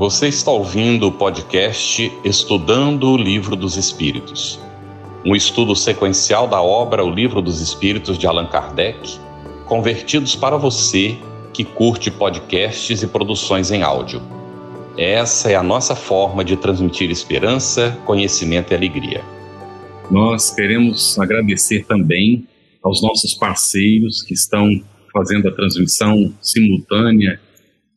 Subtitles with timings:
[0.00, 4.58] Você está ouvindo o podcast Estudando o Livro dos Espíritos,
[5.26, 9.18] um estudo sequencial da obra O Livro dos Espíritos de Allan Kardec,
[9.66, 11.18] convertidos para você
[11.52, 14.22] que curte podcasts e produções em áudio.
[14.96, 19.22] Essa é a nossa forma de transmitir esperança, conhecimento e alegria.
[20.10, 22.48] Nós queremos agradecer também
[22.82, 24.66] aos nossos parceiros que estão
[25.12, 27.38] fazendo a transmissão simultânea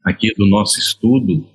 [0.03, 1.52] aqui do nosso estudo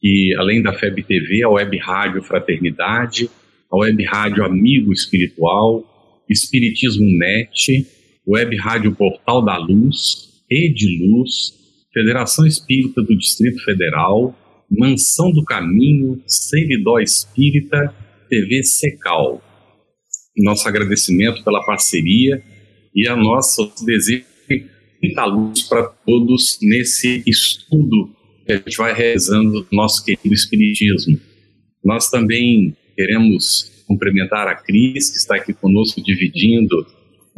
[0.00, 3.28] que além da FEB TV, a Web Rádio Fraternidade,
[3.70, 5.84] a Web Rádio Amigo Espiritual,
[6.28, 7.86] Espiritismo Net,
[8.26, 11.52] Web Rádio Portal da Luz, Rede Luz,
[11.92, 14.36] Federação Espírita do Distrito Federal,
[14.70, 17.94] Mansão do Caminho, Seridó Espírita,
[18.28, 19.42] TV Secal.
[20.36, 22.42] Nosso agradecimento pela parceria
[22.94, 24.66] e a nosso desejo de
[25.02, 28.17] muita luz para todos nesse estudo
[28.48, 31.20] a gente vai realizando nosso querido Espiritismo.
[31.84, 36.86] Nós também queremos cumprimentar a Cris, que está aqui conosco dividindo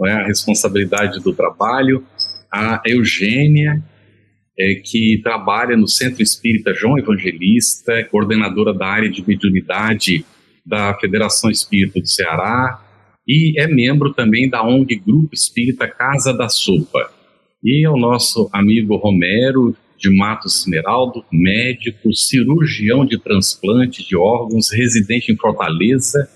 [0.07, 2.05] é, a responsabilidade do trabalho,
[2.51, 3.83] a Eugênia,
[4.59, 10.25] é, que trabalha no Centro Espírita João Evangelista, coordenadora da área de mediunidade
[10.65, 12.85] da Federação Espírita do Ceará,
[13.27, 17.11] e é membro também da ONG Grupo Espírita Casa da Sopa.
[17.63, 24.73] E é o nosso amigo Romero, de Matos Esmeraldo, médico, cirurgião de transplante de órgãos,
[24.73, 26.27] residente em Fortaleza,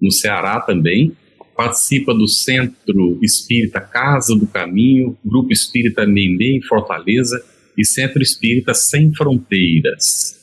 [0.00, 1.16] no Ceará também.
[1.56, 7.42] Participa do Centro Espírita Casa do Caminho, Grupo Espírita Nenê em Fortaleza
[7.76, 10.36] e Centro Espírita Sem Fronteiras.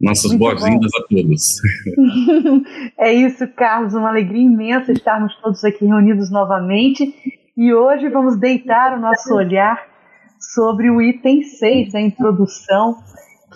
[0.00, 1.60] Nossas boas-vindas a todos.
[2.98, 7.14] é isso, Carlos, uma alegria imensa estarmos todos aqui reunidos novamente.
[7.56, 9.89] E hoje vamos deitar o nosso olhar
[10.40, 12.98] sobre o item 6 da introdução,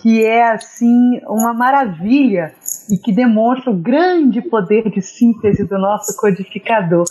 [0.01, 2.53] que é assim uma maravilha
[2.89, 7.05] e que demonstra o grande poder de síntese do nosso codificador.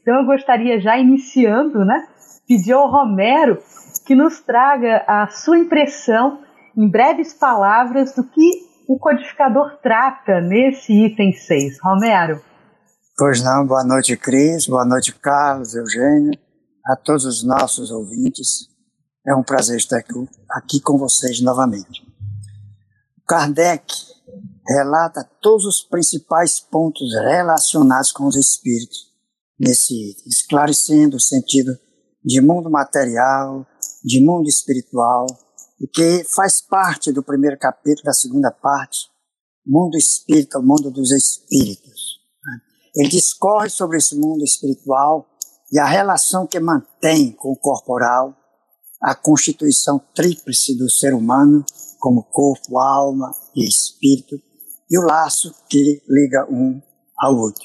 [0.00, 2.06] Então eu gostaria já iniciando, né,
[2.46, 3.58] pedir ao Romero
[4.06, 6.40] que nos traga a sua impressão
[6.76, 11.78] em breves palavras do que o codificador trata nesse item 6.
[11.82, 12.40] Romero.
[13.18, 16.38] Pois não, boa noite, Cris, boa noite, Carlos, Eugênio,
[16.86, 18.77] a todos os nossos ouvintes.
[19.28, 20.02] É um prazer estar
[20.50, 22.02] aqui, com vocês novamente.
[23.26, 23.94] Kardec
[24.66, 29.08] relata todos os principais pontos relacionados com os espíritos
[29.60, 31.76] nesse esclarecendo o sentido
[32.24, 33.66] de mundo material,
[34.02, 35.26] de mundo espiritual,
[35.78, 39.10] e que faz parte do primeiro capítulo da segunda parte,
[39.66, 42.18] mundo espírita, o mundo dos espíritos.
[42.96, 45.28] Ele discorre sobre esse mundo espiritual
[45.70, 48.37] e a relação que mantém com o corporal,
[49.00, 51.64] a constituição tríplice do ser humano,
[52.00, 54.40] como corpo, alma e espírito,
[54.90, 56.80] e o laço que liga um
[57.18, 57.64] ao outro.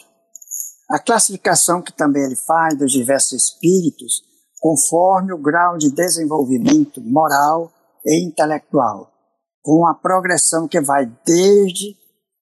[0.90, 4.22] A classificação que também ele faz dos diversos espíritos,
[4.60, 7.72] conforme o grau de desenvolvimento moral
[8.06, 9.12] e intelectual,
[9.62, 11.96] com a progressão que vai desde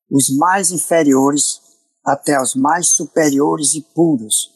[0.09, 1.61] os mais inferiores
[2.05, 4.50] até os mais superiores e puros,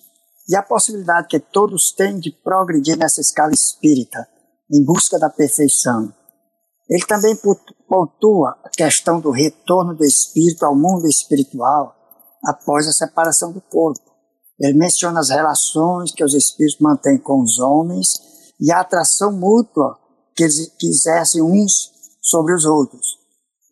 [0.47, 4.27] e a possibilidade que todos têm de progredir nessa escala espírita,
[4.71, 6.13] em busca da perfeição.
[6.89, 7.35] Ele também
[7.87, 11.95] pontua a questão do retorno do espírito ao mundo espiritual
[12.43, 14.11] após a separação do corpo.
[14.59, 18.21] Ele menciona as relações que os espíritos mantêm com os homens
[18.59, 19.97] e a atração mútua
[20.35, 21.91] que eles exercem uns
[22.21, 23.17] sobre os outros.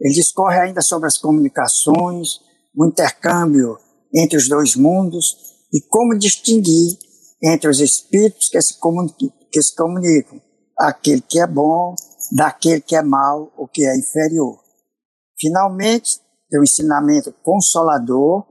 [0.01, 2.39] Ele discorre ainda sobre as comunicações,
[2.75, 3.77] o intercâmbio
[4.13, 6.97] entre os dois mundos e como distinguir
[7.43, 8.75] entre os espíritos que se,
[9.51, 10.41] que se comunicam,
[10.77, 11.95] aquele que é bom
[12.31, 14.61] daquele que é mal ou que é inferior.
[15.39, 18.45] Finalmente, tem um ensinamento consolador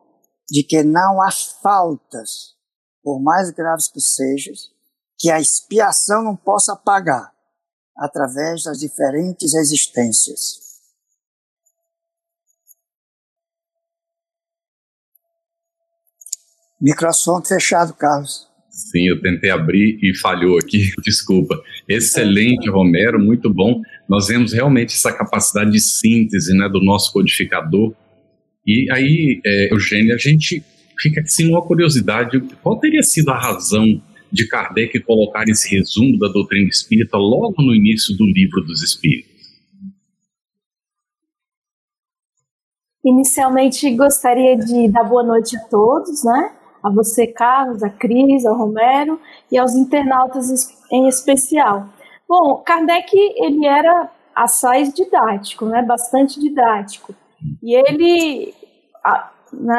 [0.51, 1.31] de que não há
[1.63, 2.57] faltas,
[3.03, 4.55] por mais graves que sejam,
[5.19, 7.33] que a expiação não possa pagar
[7.97, 10.62] através das diferentes existências.
[16.83, 18.49] Microfone fechado, Carlos.
[18.69, 21.63] Sim, eu tentei abrir e falhou aqui, desculpa.
[21.89, 23.81] Excelente, Romero, muito bom.
[24.09, 27.95] Nós vemos realmente essa capacidade de síntese né, do nosso codificador.
[28.67, 30.65] E aí, é, Eugênio, a gente
[30.99, 34.03] fica assim uma curiosidade: qual teria sido a razão
[34.33, 39.31] de Kardec colocar esse resumo da doutrina espírita logo no início do livro dos Espíritos?
[43.05, 46.62] Inicialmente, gostaria de dar boa noite a todos, né?
[46.83, 49.21] A você, Carlos, a Cris, ao Romero
[49.51, 51.87] e aos internautas em especial.
[52.29, 55.83] Bom, Kardec ele era assaz didático, né?
[55.83, 57.15] Bastante didático.
[57.63, 58.55] E ele,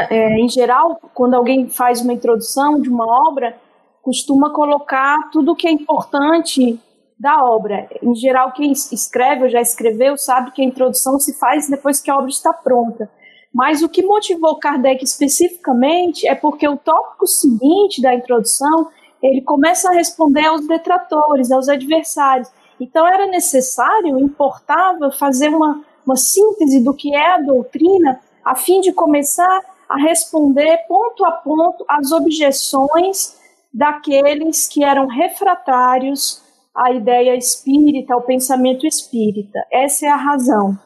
[0.09, 3.57] é, em geral, quando alguém faz uma introdução de uma obra,
[4.01, 6.79] costuma colocar tudo o que é importante
[7.19, 7.87] da obra.
[8.01, 12.11] Em geral, quem escreve ou já escreveu sabe que a introdução se faz depois que
[12.11, 13.09] a obra está pronta.
[13.53, 18.89] Mas o que motivou Kardec especificamente é porque o tópico seguinte da introdução
[19.21, 22.49] ele começa a responder aos detratores, aos adversários.
[22.79, 28.81] Então era necessário, importável, fazer uma, uma síntese do que é a doutrina, a fim
[28.81, 33.37] de começar a responder ponto a ponto às objeções
[33.73, 36.41] daqueles que eram refratários
[36.75, 39.59] à ideia espírita, ao pensamento espírita.
[39.71, 40.77] Essa é a razão.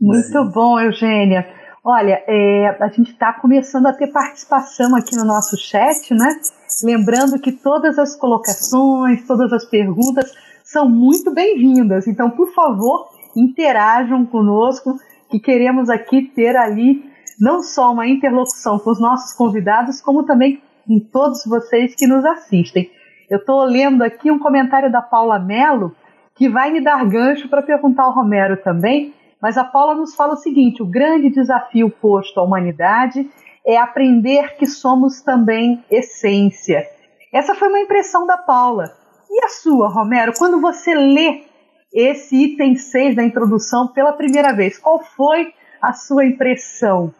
[0.00, 1.48] Muito bom, Eugênia.
[1.84, 6.40] Olha, é, a gente está começando a ter participação aqui no nosso chat, né?
[6.84, 12.06] Lembrando que todas as colocações, todas as perguntas são muito bem-vindas.
[12.06, 14.98] Então, por favor, interajam conosco,
[15.30, 17.04] que queremos aqui ter ali
[17.40, 22.24] não só uma interlocução com os nossos convidados, como também com todos vocês que nos
[22.24, 22.90] assistem.
[23.28, 25.94] Eu estou lendo aqui um comentário da Paula Mello,
[26.34, 30.34] que vai me dar gancho para perguntar ao Romero também, mas a Paula nos fala
[30.34, 33.30] o seguinte: o grande desafio posto à humanidade
[33.66, 36.86] é aprender que somos também essência.
[37.32, 38.96] Essa foi uma impressão da Paula.
[39.30, 41.44] E a sua, Romero, quando você lê
[41.92, 45.52] esse item 6 da introdução pela primeira vez, qual foi
[45.82, 47.14] a sua impressão?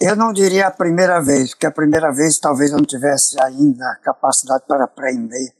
[0.00, 3.98] Eu não diria a primeira vez, porque a primeira vez talvez eu não tivesse ainda
[4.02, 5.54] capacidade para aprender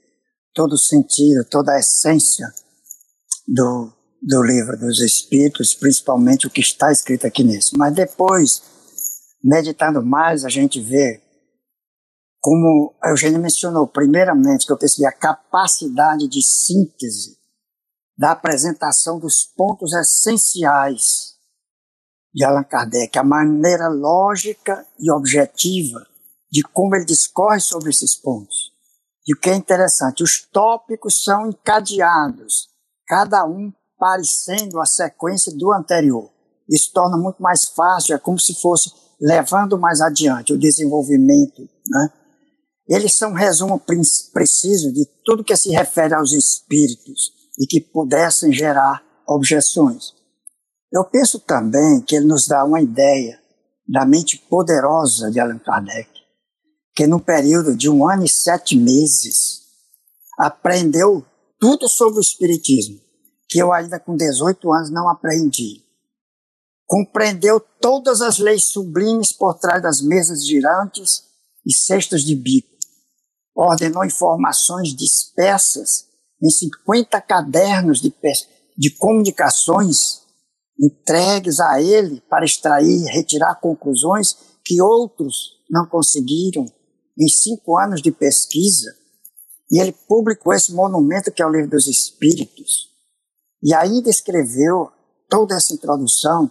[0.52, 2.46] todo o sentido, toda a essência
[3.46, 3.92] do,
[4.26, 7.78] do livro dos Espíritos, principalmente o que está escrito aqui nesse.
[7.78, 8.60] Mas depois,
[9.42, 11.22] meditando mais, a gente vê
[12.40, 17.36] como a Eugênia mencionou, primeiramente, que eu percebi a capacidade de síntese
[18.18, 21.36] da apresentação dos pontos essenciais
[22.34, 26.04] de Allan Kardec, a maneira lógica e objetiva
[26.50, 28.72] de como ele discorre sobre esses pontos.
[29.26, 32.68] E o que é interessante, os tópicos são encadeados,
[33.06, 36.30] cada um parecendo a sequência do anterior.
[36.68, 38.90] Isso torna muito mais fácil, é como se fosse
[39.20, 41.62] levando mais adiante o desenvolvimento.
[41.88, 42.08] Né?
[42.88, 43.80] Eles são um resumo
[44.32, 50.14] preciso de tudo que se refere aos espíritos e que pudessem gerar objeções.
[50.92, 53.40] Eu penso também que ele nos dá uma ideia
[53.88, 56.08] da mente poderosa de Allan Kardec,
[56.94, 59.62] que no período de um ano e sete meses
[60.38, 61.24] aprendeu
[61.58, 63.00] tudo sobre o Espiritismo,
[63.48, 65.84] que eu ainda com 18 anos não aprendi.
[66.86, 71.24] Compreendeu todas as leis sublimes por trás das mesas girantes
[71.66, 72.76] e cestas de bico.
[73.54, 76.06] Ordenou informações dispersas
[76.42, 78.12] em 50 cadernos de,
[78.76, 80.26] de comunicações
[80.78, 86.66] entregues a ele para extrair e retirar conclusões que outros não conseguiram
[87.18, 88.94] em cinco anos de pesquisa.
[89.70, 92.90] E ele publicou esse monumento que é o Livro dos Espíritos,
[93.62, 94.90] e ainda escreveu
[95.28, 96.50] toda essa introdução,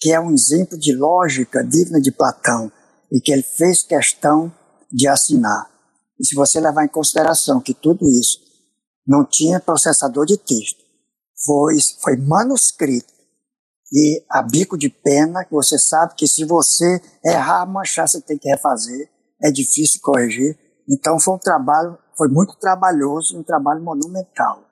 [0.00, 2.70] que é um exemplo de lógica digna de Platão,
[3.10, 4.52] e que ele fez questão
[4.90, 5.70] de assinar.
[6.18, 8.38] E se você levar em consideração que tudo isso
[9.06, 10.82] não tinha processador de texto,
[11.44, 13.12] foi, foi manuscrito,
[13.92, 18.38] e a bico de pena, que você sabe que se você errar, manchar, você tem
[18.38, 19.10] que refazer,
[19.42, 20.58] é difícil corrigir.
[20.88, 24.64] Então foi um trabalho, foi muito trabalhoso, um trabalho monumental.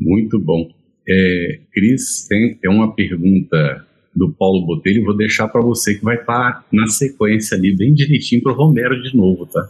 [0.00, 0.68] Muito bom.
[1.08, 6.16] É, Cris, tem, tem uma pergunta do Paulo Botelho, vou deixar para você que vai
[6.16, 9.68] estar tá na sequência ali, bem direitinho para o Romero de novo, tá?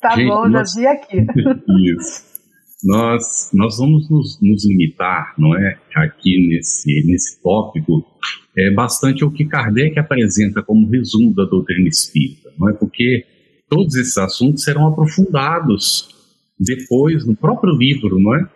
[0.00, 0.72] Tá Gente, bom, nós...
[0.72, 1.16] já vi aqui.
[1.94, 2.36] Isso.
[2.84, 8.04] Nós, nós vamos nos, nos, limitar, não é, aqui nesse, nesse tópico,
[8.56, 12.74] é bastante o que Kardec apresenta como resumo da doutrina espírita, não é?
[12.74, 13.24] Porque
[13.68, 16.14] todos esses assuntos serão aprofundados
[16.58, 18.46] depois no próprio livro, não é?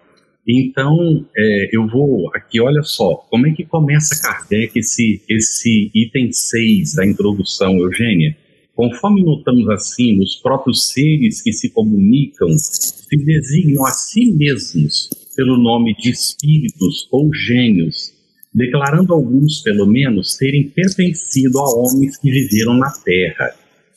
[0.52, 6.32] Então, é, eu vou aqui, olha só, como é que começa Kardec esse, esse item
[6.32, 8.36] 6 da introdução, Eugênia?
[8.74, 15.56] Conforme notamos assim, os próprios seres que se comunicam se designam a si mesmos pelo
[15.56, 18.12] nome de espíritos ou gênios,
[18.52, 23.54] declarando alguns, pelo menos, terem pertencido a homens que viveram na Terra.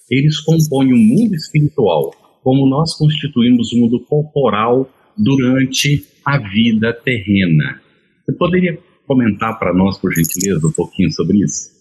[0.07, 6.93] Eles compõem o um mundo espiritual, como nós constituímos o mundo corporal durante a vida
[6.93, 7.81] terrena.
[8.25, 11.71] Você poderia comentar para nós, por gentileza, um pouquinho sobre isso?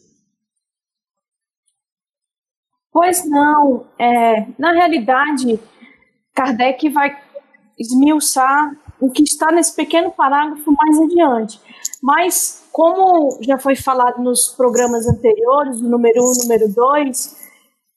[2.92, 3.86] Pois não.
[3.98, 5.58] É, na realidade,
[6.34, 7.16] Kardec vai
[7.78, 11.60] esmiuçar o que está nesse pequeno parágrafo mais adiante.
[12.02, 17.42] Mas, como já foi falado nos programas anteriores, o número 1 um, número 2,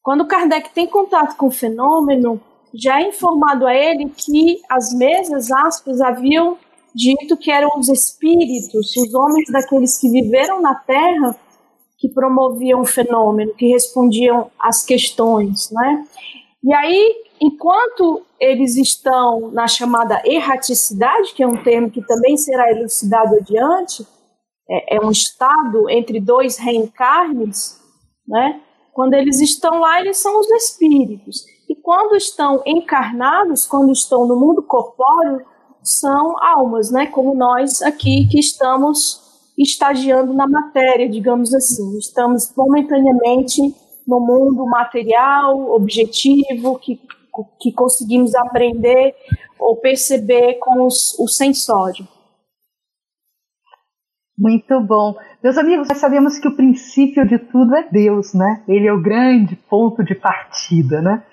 [0.02, 2.40] quando Kardec tem contato com o fenômeno,
[2.78, 6.58] já informado a ele que as mesas, aspas, haviam
[6.94, 11.36] dito que eram os espíritos, os homens daqueles que viveram na Terra,
[11.98, 16.06] que promoviam o fenômeno, que respondiam às questões, né?
[16.64, 22.72] E aí, enquanto eles estão na chamada erraticidade, que é um termo que também será
[22.72, 24.06] elucidado adiante,
[24.70, 27.80] é, é um estado entre dois reencarnes,
[28.28, 28.62] né?
[28.94, 31.46] Quando eles estão lá, eles são os espíritos.
[31.86, 35.46] Quando estão encarnados, quando estão no mundo corpóreo,
[35.84, 37.06] são almas, né?
[37.06, 39.22] Como nós aqui que estamos
[39.56, 41.96] estagiando na matéria, digamos assim.
[42.00, 43.62] Estamos momentaneamente
[44.08, 47.00] no mundo material, objetivo, que,
[47.62, 49.14] que conseguimos aprender
[49.60, 52.08] ou perceber com os, o sensório.
[54.36, 55.14] Muito bom.
[55.44, 58.64] Meus amigos, nós sabemos que o princípio de tudo é Deus, né?
[58.68, 61.24] Ele é o grande ponto de partida, né?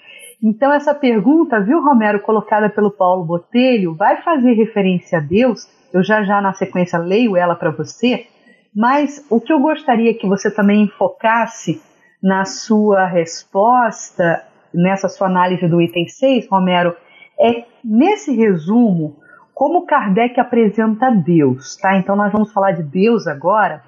[0.43, 5.69] Então, essa pergunta, viu, Romero, colocada pelo Paulo Botelho, vai fazer referência a Deus.
[5.93, 8.27] Eu já já na sequência leio ela para você,
[8.75, 11.81] mas o que eu gostaria que você também enfocasse
[12.21, 14.43] na sua resposta,
[14.75, 16.97] nessa sua análise do item 6, Romero,
[17.39, 19.17] é nesse resumo
[19.55, 21.97] como Kardec apresenta Deus, tá?
[21.97, 23.83] Então nós vamos falar de Deus agora.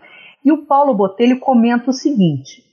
[0.44, 2.63] E o Paulo Botelho comenta o seguinte: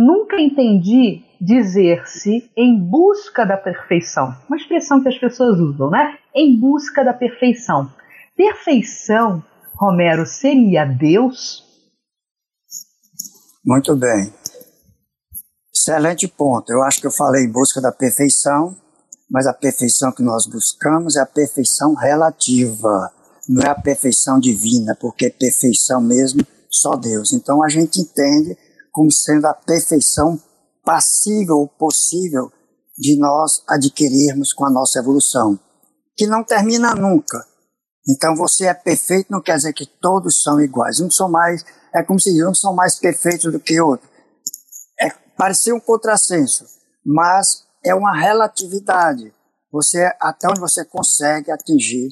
[0.00, 4.32] Nunca entendi dizer-se em busca da perfeição.
[4.48, 6.16] Uma expressão que as pessoas usam, né?
[6.32, 7.92] Em busca da perfeição.
[8.36, 9.42] Perfeição,
[9.74, 11.64] Romero, seria Deus?
[13.66, 14.32] Muito bem.
[15.74, 16.70] Excelente ponto.
[16.70, 18.76] Eu acho que eu falei em busca da perfeição,
[19.28, 23.12] mas a perfeição que nós buscamos é a perfeição relativa,
[23.48, 27.32] não é a perfeição divina, porque perfeição mesmo só Deus.
[27.32, 28.56] Então a gente entende
[28.98, 30.42] como sendo a perfeição
[30.84, 32.50] passível ou possível
[32.98, 35.56] de nós adquirirmos com a nossa evolução,
[36.16, 37.46] que não termina nunca.
[38.08, 40.98] Então você é perfeito não quer dizer que todos são iguais.
[40.98, 41.64] Uns são mais,
[41.94, 44.10] é como se uns são mais perfeitos do que outros.
[45.00, 46.64] É parecer um contrassenso,
[47.06, 49.32] mas é uma relatividade.
[49.70, 52.08] Você até onde você consegue atingir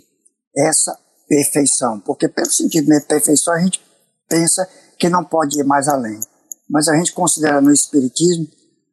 [0.57, 3.85] essa perfeição, porque pelo sentido de perfeição a gente
[4.29, 6.21] pensa que não pode ir mais além.
[6.69, 8.49] Mas a gente considera no espiritismo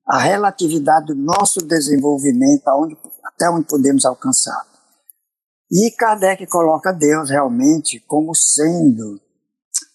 [0.08, 4.66] a relatividade do nosso desenvolvimento aonde, até onde podemos alcançar.
[5.72, 9.20] E Kardec coloca Deus realmente como sendo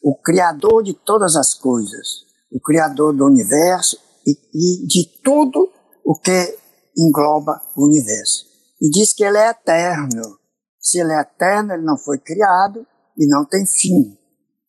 [0.03, 5.71] o criador de todas as coisas, o criador do universo e, e de tudo
[6.05, 6.59] o que
[6.97, 8.47] engloba o universo.
[8.81, 10.39] E diz que ele é eterno.
[10.81, 14.17] Se ele é eterno, ele não foi criado e não tem fim.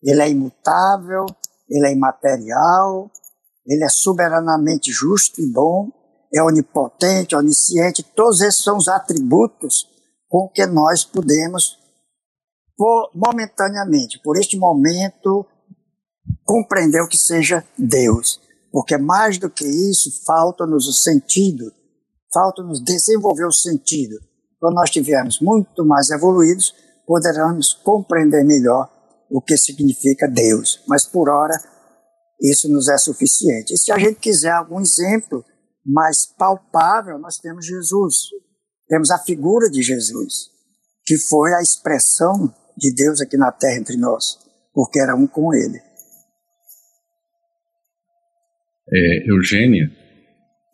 [0.04, 1.26] Ele é imutável,
[1.70, 3.12] ele é imaterial,
[3.66, 5.90] ele é soberanamente justo e bom,
[6.34, 9.88] é onipotente, onisciente, todos esses são os atributos
[10.28, 11.78] com que nós podemos,
[13.14, 15.46] momentaneamente, por este momento,
[16.44, 18.40] compreender o que seja Deus.
[18.72, 21.72] Porque mais do que isso, falta-nos o sentido,
[22.32, 24.16] falta-nos desenvolver o sentido.
[24.60, 26.74] Quando nós estivermos muito mais evoluídos,
[27.08, 28.88] poderemos compreender melhor
[29.30, 30.84] o que significa Deus.
[30.88, 31.54] Mas por hora,
[32.42, 33.74] isso nos é suficiente.
[33.74, 35.44] E se a gente quiser algum exemplo
[35.86, 38.16] mais palpável, nós temos Jesus.
[38.88, 40.50] Temos a figura de Jesus,
[41.06, 44.40] que foi a expressão de Deus aqui na terra entre nós,
[44.74, 45.80] porque era um com ele.
[48.92, 49.92] É, Eugênia,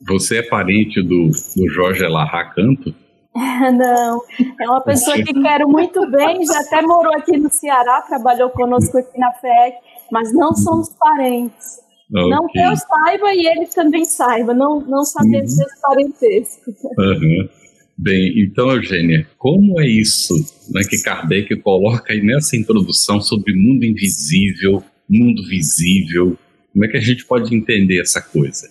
[0.07, 2.95] você é parente do, do Jorge Elarra Canto?
[3.77, 4.21] Não,
[4.61, 8.97] é uma pessoa que quero muito bem, já até morou aqui no Ceará, trabalhou conosco
[8.97, 9.75] aqui na FEC,
[10.09, 11.79] mas não somos parentes.
[12.09, 12.29] Okay.
[12.29, 15.65] Não que eu saiba e ele também saiba, não, não sabemos uhum.
[15.81, 16.71] parentesco.
[16.97, 17.49] Uhum.
[17.97, 20.33] Bem, então, Eugênia, como é isso
[20.73, 26.37] né, que Kardec coloca aí nessa introdução sobre mundo invisível, mundo visível?
[26.71, 28.69] Como é que a gente pode entender essa coisa?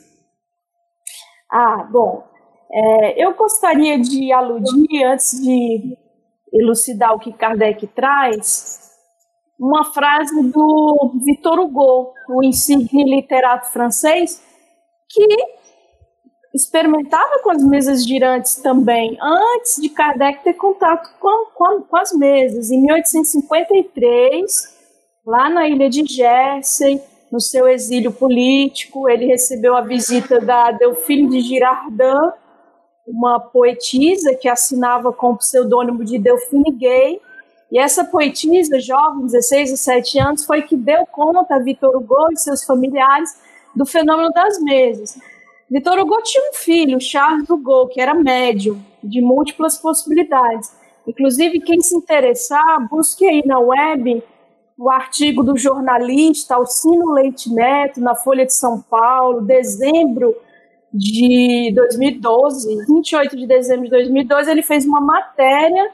[1.50, 2.26] Ah, bom,
[2.74, 5.96] é, eu gostaria de aludir, antes de
[6.52, 8.90] elucidar o que Kardec traz,
[9.58, 14.42] uma frase do Victor Hugo, o insigne literato francês,
[15.08, 15.26] que
[16.52, 22.12] experimentava com as mesas girantes também, antes de Kardec ter contato com, com, com as
[22.12, 22.72] mesas.
[22.72, 24.74] Em 1853,
[25.24, 27.00] lá na ilha de Jersey,
[27.30, 32.32] no seu exílio político, ele recebeu a visita da Delphine de Girardin,
[33.06, 37.20] uma poetisa que assinava com o pseudônimo de Delphine Gay,
[37.70, 42.32] e essa poetisa, jovem, 16 ou 17 anos, foi que deu conta a Vitor Hugo
[42.32, 43.30] e seus familiares
[43.74, 45.18] do fenômeno das mesas.
[45.68, 50.72] Vitor Hugo tinha um filho, Charles Hugo, que era médium, de múltiplas possibilidades.
[51.06, 54.22] Inclusive, quem se interessar, busque aí na web
[54.78, 60.34] o artigo do jornalista Alcino Leite Neto, na Folha de São Paulo, dezembro
[60.94, 65.90] de 2012, 28 de dezembro de 2012, ele fez uma matéria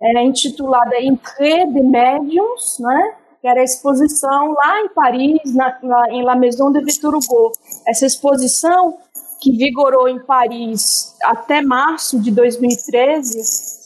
[0.00, 3.14] é, intitulada Entrée de Médiums, né?
[3.42, 7.52] que era a exposição lá em Paris, na, na, em La Maison de Victor Hugo.
[7.86, 8.96] Essa exposição,
[9.40, 13.42] que vigorou em Paris até março de 2013,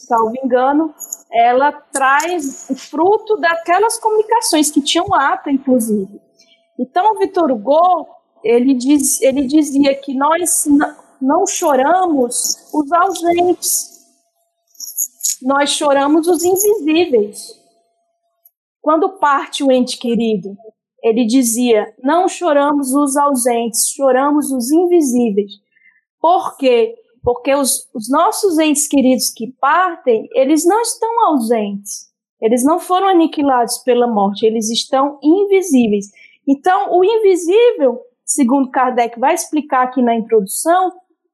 [0.07, 0.93] salvo engano,
[1.33, 6.21] ela traz o fruto daquelas comunicações que tinham ata, inclusive.
[6.79, 8.07] Então, o Victor Hugo,
[8.43, 10.67] ele, diz, ele dizia que nós
[11.21, 13.97] não choramos os ausentes,
[15.41, 17.57] nós choramos os invisíveis.
[18.81, 20.55] Quando parte o ente querido,
[21.03, 25.51] ele dizia: Não choramos os ausentes, choramos os invisíveis.
[26.19, 26.95] Por quê?
[27.23, 32.07] Porque os, os nossos entes queridos que partem, eles não estão ausentes.
[32.41, 36.11] Eles não foram aniquilados pela morte, eles estão invisíveis.
[36.47, 40.91] Então, o invisível, segundo Kardec vai explicar aqui na introdução,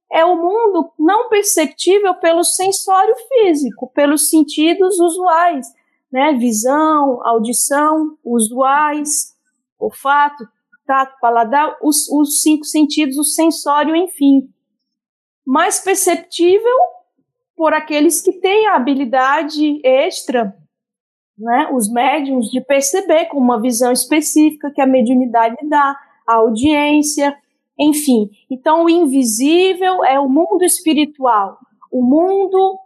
[0.10, 5.68] é o mundo não perceptível pelo sensório físico, pelos sentidos usuais
[6.14, 6.34] né?
[6.34, 9.34] Visão, audição, usuais,
[9.80, 10.48] olfato,
[10.86, 14.48] tato, paladar, os, os cinco sentidos, o sensório, enfim.
[15.44, 16.78] Mais perceptível
[17.56, 20.56] por aqueles que têm a habilidade extra,
[21.36, 21.72] né?
[21.74, 27.36] Os médiums de perceber com uma visão específica que a mediunidade dá, a audiência,
[27.78, 28.30] enfim.
[28.50, 31.58] Então, o invisível é o mundo espiritual,
[31.92, 32.80] o mundo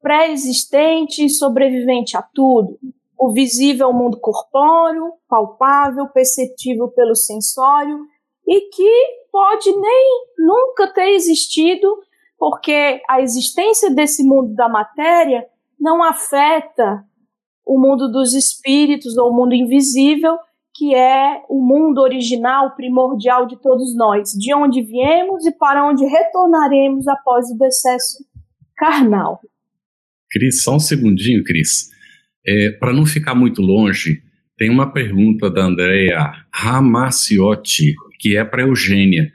[0.00, 2.78] pré-existente e sobrevivente a tudo.
[3.18, 7.98] O visível é o mundo corpóreo, palpável, perceptível pelo sensório
[8.46, 11.98] e que pode nem nunca ter existido,
[12.38, 15.46] porque a existência desse mundo da matéria
[15.78, 17.04] não afeta
[17.66, 20.38] o mundo dos espíritos ou o mundo invisível,
[20.78, 26.04] que é o mundo original, primordial de todos nós, de onde viemos e para onde
[26.04, 28.24] retornaremos após o decesso
[28.76, 29.40] carnal.
[30.30, 31.90] Cris, só um segundinho, Cris.
[32.46, 34.22] É, Para não ficar muito longe,
[34.56, 39.32] tem uma pergunta da Andrea Ramaciotti, que é para Eugênia.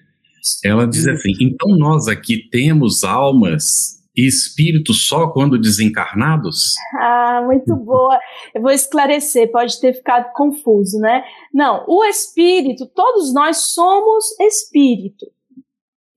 [0.63, 6.75] Ela diz assim: então nós aqui temos almas e espíritos só quando desencarnados?
[6.99, 8.19] Ah, muito boa.
[8.53, 11.23] Eu vou esclarecer, pode ter ficado confuso, né?
[11.53, 15.25] Não, o espírito, todos nós somos espírito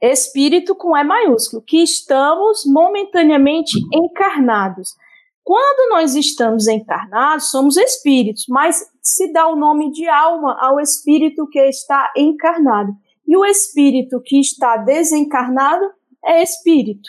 [0.00, 4.94] espírito com E maiúsculo, que estamos momentaneamente encarnados.
[5.42, 11.48] Quando nós estamos encarnados, somos espíritos, mas se dá o nome de alma ao espírito
[11.48, 12.92] que está encarnado.
[13.26, 15.84] E o espírito que está desencarnado
[16.24, 17.08] é espírito.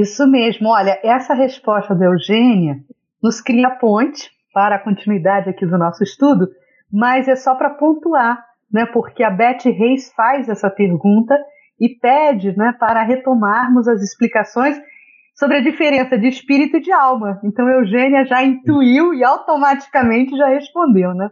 [0.00, 0.68] Isso mesmo.
[0.68, 2.76] Olha, essa resposta da Eugênia
[3.22, 6.48] nos cria ponte para a continuidade aqui do nosso estudo,
[6.90, 11.36] mas é só para pontuar né, porque a Beth Reis faz essa pergunta
[11.78, 14.80] e pede né, para retomarmos as explicações
[15.34, 17.40] sobre a diferença de espírito e de alma.
[17.42, 21.14] Então, Eugênia já intuiu e automaticamente já respondeu.
[21.14, 21.30] Né?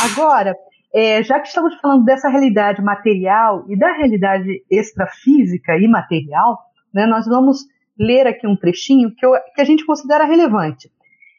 [0.00, 0.54] Agora,
[0.94, 6.58] é, já que estamos falando dessa realidade material e da realidade extrafísica e material,
[6.94, 7.66] né, nós vamos
[7.98, 10.90] ler aqui um trechinho que, eu, que a gente considera relevante.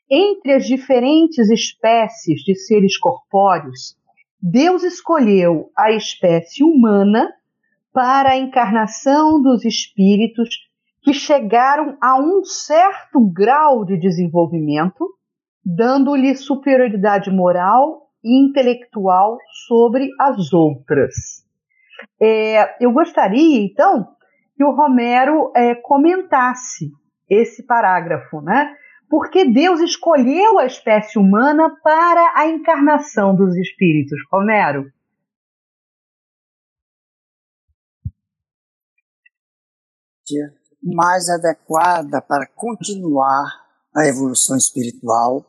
[0.10, 3.96] Entre as diferentes espécies de seres corpóreos,
[4.42, 7.32] Deus escolheu a espécie humana
[7.94, 10.50] para a encarnação dos espíritos
[11.02, 15.08] que chegaram a um certo grau de desenvolvimento,
[15.64, 21.46] dando-lhe superioridade moral e intelectual sobre as outras.
[22.22, 24.08] É, eu gostaria, então,
[24.60, 26.92] que o Romero é, comentasse
[27.30, 28.76] esse parágrafo, né?
[29.10, 34.20] porque Deus escolheu a espécie humana para a encarnação dos espíritos.
[34.30, 34.92] Romero.
[40.84, 43.46] Mais adequada para continuar
[43.96, 45.46] a evolução espiritual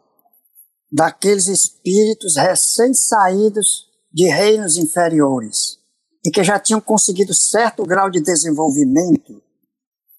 [0.91, 5.80] daqueles espíritos recém-saídos de reinos inferiores
[6.25, 9.43] e que já tinham conseguido certo grau de desenvolvimento,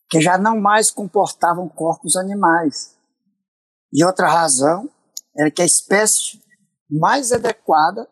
[0.09, 2.95] que já não mais comportavam corpos animais
[3.93, 4.89] e outra razão
[5.35, 6.41] era que a espécie
[6.89, 8.07] mais adequada,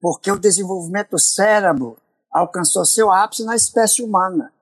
[0.00, 1.96] porque o desenvolvimento do cérebro
[2.32, 4.52] alcançou seu ápice na espécie humana.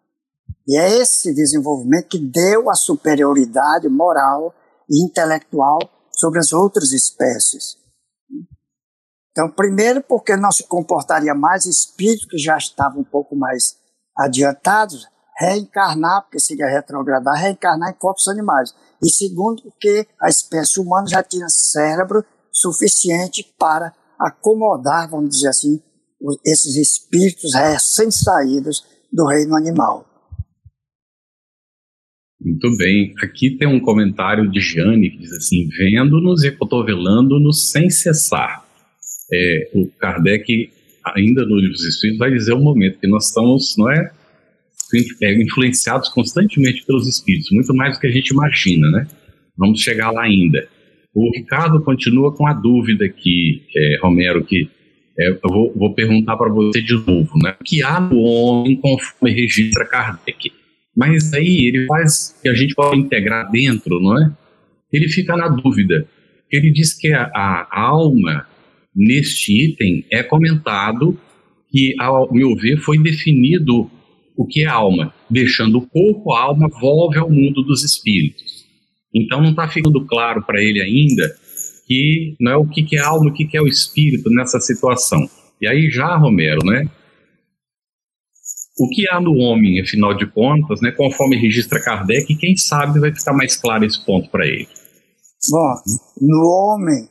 [0.66, 4.54] E é esse desenvolvimento que deu a superioridade moral
[4.90, 5.78] e intelectual
[6.12, 7.78] sobre as outras espécies.
[9.36, 13.76] Então, primeiro, porque não se comportaria mais espíritos que já estavam um pouco mais
[14.16, 15.06] adiantados,
[15.38, 18.74] reencarnar, porque seria retrogradar, reencarnar em corpos animais.
[19.04, 25.82] E segundo, porque a espécie humana já tinha cérebro suficiente para acomodar, vamos dizer assim,
[26.42, 30.06] esses espíritos recém-saídos do reino animal.
[32.40, 33.12] Muito bem.
[33.22, 38.65] Aqui tem um comentário de Jane que diz assim: vendo-nos e cotovelando-nos sem cessar.
[39.32, 40.70] É, o Kardec,
[41.04, 44.10] ainda no Livro dos Espíritos, vai dizer um momento que nós estamos, não é,
[45.22, 49.06] é, influenciados constantemente pelos espíritos, muito mais do que a gente imagina, né?
[49.56, 50.68] Vamos chegar lá ainda.
[51.14, 54.68] O Ricardo continua com a dúvida aqui, é, Romero, que
[55.18, 57.56] é, eu vou, vou perguntar para você de novo, né?
[57.60, 60.52] O que há no homem conforme registra Kardec?
[60.94, 64.30] Mas aí ele faz que a gente pode integrar dentro, não é?
[64.92, 66.06] Ele fica na dúvida.
[66.50, 68.46] Ele diz que a, a alma,
[68.96, 71.18] neste item, é comentado
[71.70, 73.90] que, ao meu ver, foi definido
[74.36, 78.64] o que é alma, deixando o corpo, a alma, volve ao mundo dos espíritos.
[79.14, 81.34] Então não está ficando claro para ele ainda
[81.86, 84.60] que não é o que, que é alma, o que, que é o espírito nessa
[84.60, 85.28] situação.
[85.60, 86.84] E aí já, Romero, né,
[88.78, 93.14] o que há no homem, afinal de contas, né, conforme registra Kardec, quem sabe vai
[93.14, 94.68] ficar mais claro esse ponto para ele.
[95.50, 95.74] Bom,
[96.20, 97.08] no homem,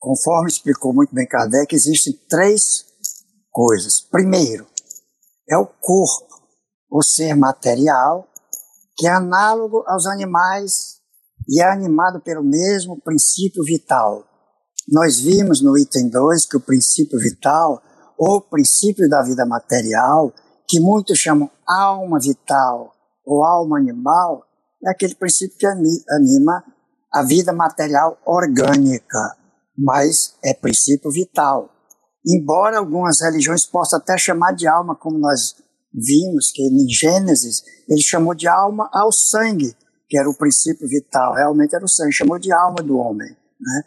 [0.00, 2.86] conforme explicou muito bem Kardec, existem três
[3.52, 4.00] coisas.
[4.00, 4.66] Primeiro,
[5.48, 6.40] é o corpo,
[6.90, 8.26] o ser material,
[8.96, 11.00] que é análogo aos animais
[11.46, 14.24] e é animado pelo mesmo princípio vital.
[14.88, 17.82] Nós vimos no item 2 que o princípio vital
[18.18, 20.32] ou princípio da vida material,
[20.66, 22.92] que muitos chamam alma vital
[23.24, 24.44] ou alma animal,
[24.82, 26.64] é aquele princípio que anima
[27.12, 29.36] a vida material orgânica,
[29.80, 31.70] mas é princípio vital.
[32.26, 35.56] Embora algumas religiões possam até chamar de alma, como nós
[35.92, 39.74] vimos que em Gênesis ele chamou de alma ao sangue,
[40.08, 43.28] que era o princípio vital, realmente era o sangue, chamou de alma do homem.
[43.28, 43.82] Né?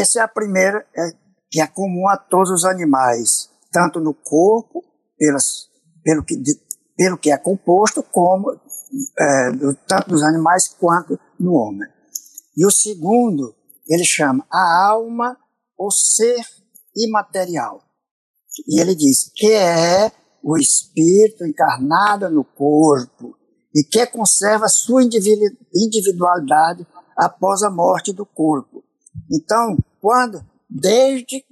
[0.00, 1.12] Essa é a primeira, é,
[1.50, 4.82] que é comum a todos os animais, tanto no corpo,
[5.16, 5.68] pelas,
[6.02, 6.58] pelo, que, de,
[6.96, 11.88] pelo que é composto, como é, do, tanto nos animais quanto no homem.
[12.56, 13.54] E o segundo,
[13.86, 15.36] ele chama a alma,
[15.78, 16.44] o ser
[16.96, 17.82] imaterial.
[18.66, 23.36] E ele diz que é o espírito encarnado no corpo
[23.74, 28.84] e que conserva sua individualidade após a morte do corpo.
[29.32, 31.44] Então, quando, desde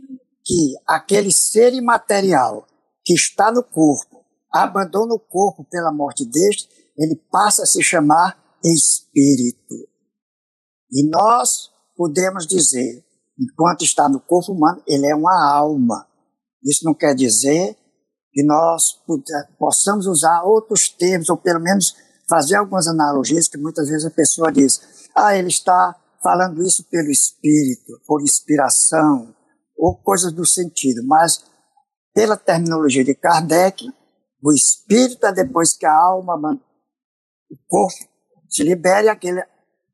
[0.44, 2.66] que aquele ser imaterial
[3.04, 8.38] que está no corpo abandona o corpo pela morte deste, ele passa a se chamar
[8.62, 9.74] espírito.
[10.90, 13.04] E nós podemos dizer,
[13.38, 16.06] enquanto está no corpo humano, ele é uma alma.
[16.62, 17.76] Isso não quer dizer
[18.32, 19.02] que nós
[19.58, 21.94] possamos usar outros termos, ou pelo menos
[22.28, 27.10] fazer algumas analogias que muitas vezes a pessoa diz, ah, ele está falando isso pelo
[27.10, 29.34] espírito, por inspiração,
[29.76, 31.44] ou coisas do sentido, mas
[32.14, 33.84] pela terminologia de Kardec,
[34.42, 36.36] o espírito é depois que a alma,
[37.50, 38.08] o corpo
[38.48, 39.46] se libere, aquela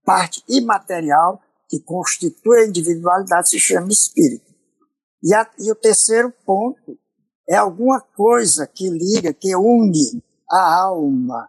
[0.05, 4.55] parte imaterial que constitui a individualidade se chama espírito.
[5.23, 6.99] E, a, e o terceiro ponto
[7.49, 11.49] é alguma coisa que liga, que une a alma.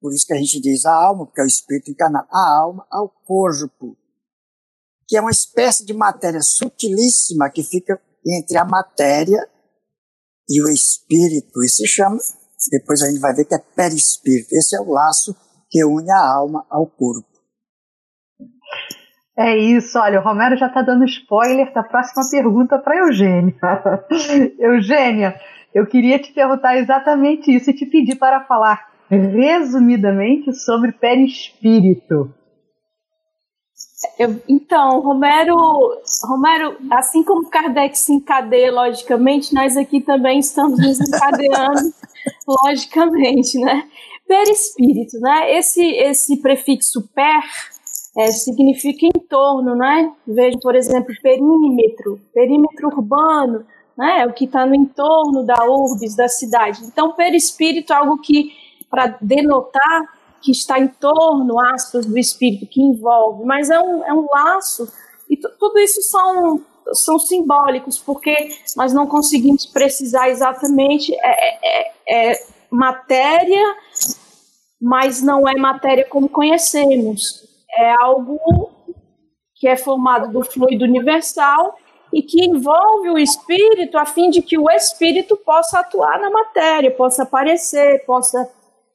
[0.00, 2.86] Por isso que a gente diz a alma, porque é o espírito encarnado, a alma
[2.90, 3.96] ao corpo
[5.08, 9.48] que é uma espécie de matéria sutilíssima que fica entre a matéria
[10.46, 11.64] e o espírito.
[11.64, 12.18] E se chama,
[12.70, 14.54] depois a gente vai ver que é perispírito.
[14.54, 15.34] Esse é o laço
[15.70, 17.26] que une a alma ao corpo.
[19.38, 23.54] É isso, olha, o Romero já está dando spoiler da próxima pergunta para Eugênia.
[24.58, 25.40] Eugênia,
[25.72, 32.34] eu queria te perguntar exatamente isso e te pedir para falar resumidamente sobre perispírito.
[34.18, 35.56] Eu, então, Romero,
[36.24, 41.94] Romero, assim como Kardec se encadeia logicamente, nós aqui também estamos nos encadeando
[42.64, 43.84] logicamente, né?
[44.26, 45.56] Perispírito, né?
[45.56, 47.44] Esse, esse prefixo per
[48.16, 50.12] é, significa em torno, né?
[50.26, 53.64] Veja, por exemplo, perímetro, perímetro urbano,
[53.96, 54.22] né?
[54.22, 56.84] É o que está no entorno da urbis, da cidade.
[56.84, 58.52] Então, perispírito é algo que,
[58.90, 64.12] para denotar que está em torno, aspas, do espírito, que envolve, mas é um, é
[64.12, 64.90] um laço,
[65.28, 66.60] e tudo isso são,
[66.92, 68.34] são simbólicos, porque
[68.76, 73.76] nós não conseguimos precisar exatamente, é, é, é, matéria,
[74.80, 77.46] mas não é matéria como conhecemos.
[77.76, 78.38] É algo
[79.54, 81.76] que é formado do fluido universal
[82.12, 86.90] e que envolve o espírito a fim de que o espírito possa atuar na matéria,
[86.90, 88.48] possa aparecer, possa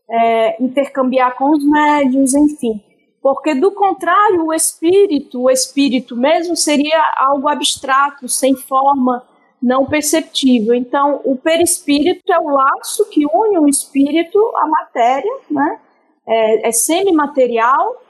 [0.10, 2.82] é, intercambiar com os médios, enfim.
[3.22, 9.24] Porque, do contrário, o espírito, o espírito mesmo, seria algo abstrato, sem forma,
[9.62, 10.74] não perceptível.
[10.74, 15.80] Então, o perispírito é o laço que une o espírito à matéria, né?
[16.28, 18.02] é, é semimaterial,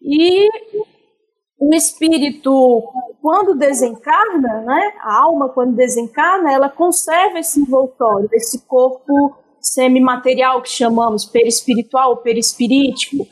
[0.00, 0.48] e
[1.58, 2.84] o espírito,
[3.20, 10.70] quando desencarna, né, a alma, quando desencarna, ela conserva esse envoltório, esse corpo semimaterial que
[10.70, 13.26] chamamos perispiritual, perispirítico.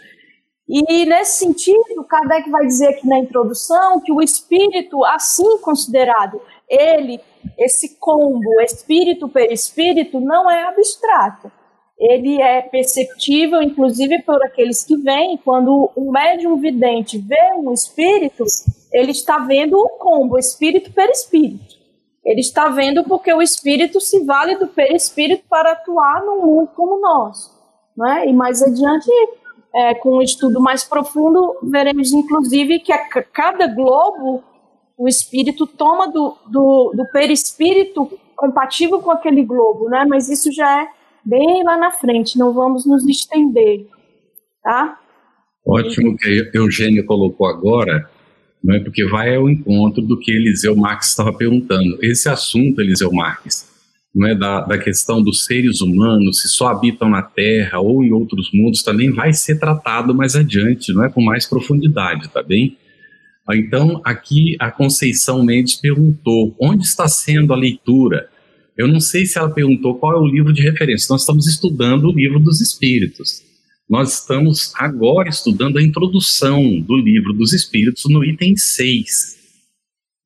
[0.69, 7.21] E nesse sentido, Kardec vai dizer aqui na introdução que o espírito, assim considerado, ele,
[7.57, 11.51] esse combo espírito-perispírito, não é abstrato
[11.99, 18.45] ele é perceptível, inclusive por aqueles que veem, quando um médium vidente vê um espírito,
[18.93, 21.77] ele está vendo o combo, espírito-perispírito.
[22.25, 27.01] Ele está vendo porque o espírito se vale do perispírito para atuar num mundo como
[27.01, 27.51] nós.
[27.97, 28.29] Né?
[28.29, 29.09] E mais adiante,
[29.75, 34.43] é, com um estudo mais profundo, veremos inclusive que a cada globo
[34.99, 40.05] o espírito toma do, do, do perispírito compatível com aquele globo, né?
[40.07, 40.96] mas isso já é
[41.27, 43.87] bem lá na frente, não vamos nos estender,
[44.63, 45.01] tá?
[45.67, 48.09] Ótimo que a Eugênia colocou agora,
[48.63, 51.99] não é porque vai ao encontro do que Eliseu Marques estava perguntando.
[52.01, 53.69] Esse assunto, Eliseu Marques,
[54.15, 58.13] não é da, da questão dos seres humanos, se só habitam na Terra ou em
[58.13, 62.79] outros mundos, também vai ser tratado mais adiante, não é com mais profundidade, tá bem?
[63.55, 68.29] Então, aqui a Conceição Mendes perguntou: onde está sendo a leitura?
[68.77, 71.07] Eu não sei se ela perguntou qual é o livro de referência.
[71.11, 73.43] Nós estamos estudando o livro dos Espíritos.
[73.89, 79.37] Nós estamos agora estudando a introdução do livro dos Espíritos no item 6.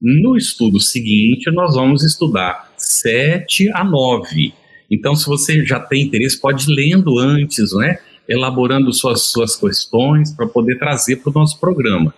[0.01, 4.53] No estudo seguinte, nós vamos estudar 7 a 9.
[4.91, 7.99] Então, se você já tem interesse, pode ir lendo antes, né?
[8.29, 12.15] elaborando suas, suas questões para poder trazer para o nosso programa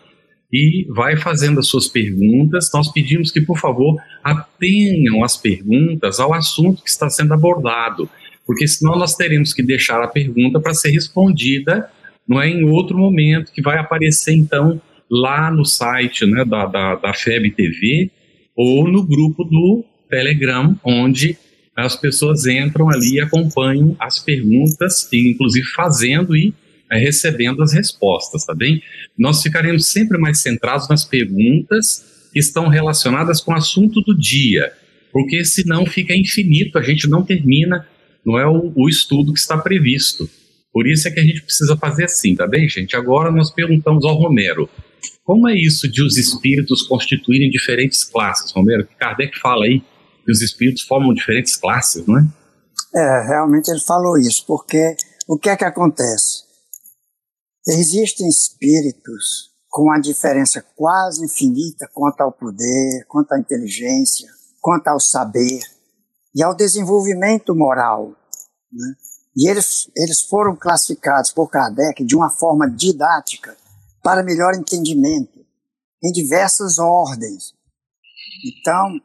[0.52, 2.70] e vai fazendo as suas perguntas.
[2.74, 8.08] Nós pedimos que, por favor, atenham as perguntas ao assunto que está sendo abordado,
[8.46, 11.88] porque senão nós teremos que deixar a pergunta para ser respondida
[12.26, 16.94] não é em outro momento, que vai aparecer então lá no site né, da, da,
[16.96, 18.10] da FEB TV
[18.56, 21.36] ou no grupo do Telegram, onde
[21.76, 26.54] as pessoas entram ali e acompanham as perguntas, inclusive fazendo e
[26.98, 28.82] recebendo as respostas, tá bem?
[29.18, 34.72] Nós ficaremos sempre mais centrados nas perguntas que estão relacionadas com o assunto do dia,
[35.12, 37.86] porque senão fica infinito, a gente não termina,
[38.24, 40.28] não é o, o estudo que está previsto.
[40.72, 42.96] Por isso é que a gente precisa fazer assim, tá bem, gente?
[42.96, 44.68] Agora nós perguntamos ao Romero,
[45.24, 48.86] como é isso de os espíritos constituírem diferentes classes, Romero?
[48.86, 49.82] Que Kardec fala aí
[50.24, 52.26] que os espíritos formam diferentes classes, não é?
[52.94, 54.96] É, realmente ele falou isso, porque
[55.28, 56.31] o que é que acontece?
[57.66, 64.28] Existem espíritos com uma diferença quase infinita quanto ao poder, quanto à inteligência,
[64.60, 65.60] quanto ao saber
[66.34, 68.16] e ao desenvolvimento moral.
[68.72, 68.94] Né?
[69.36, 73.56] E eles, eles foram classificados por Kardec de uma forma didática
[74.02, 75.38] para melhor entendimento,
[76.02, 77.54] em diversas ordens.
[78.44, 79.00] Então,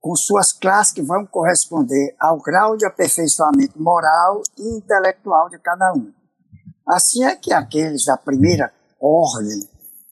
[0.00, 5.92] com suas classes que vão corresponder ao grau de aperfeiçoamento moral e intelectual de cada
[5.94, 6.12] um.
[6.86, 9.68] Assim é que aqueles da primeira ordem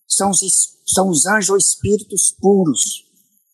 [0.08, 0.40] são os,
[0.86, 3.04] são os anjos ou espíritos puros,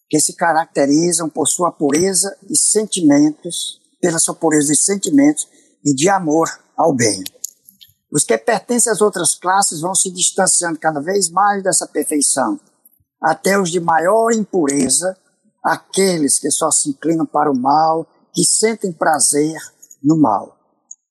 [0.08, 5.48] que se caracterizam por sua pureza e sentimentos, pela sua pureza de sentimentos
[5.84, 7.22] e de amor ao bem.
[8.10, 12.58] Os que pertencem às outras classes vão se distanciando cada vez mais dessa perfeição,
[13.20, 15.16] até os de maior impureza,
[15.62, 19.60] aqueles que só se inclinam para o mal, que sentem prazer
[20.02, 20.56] no mal.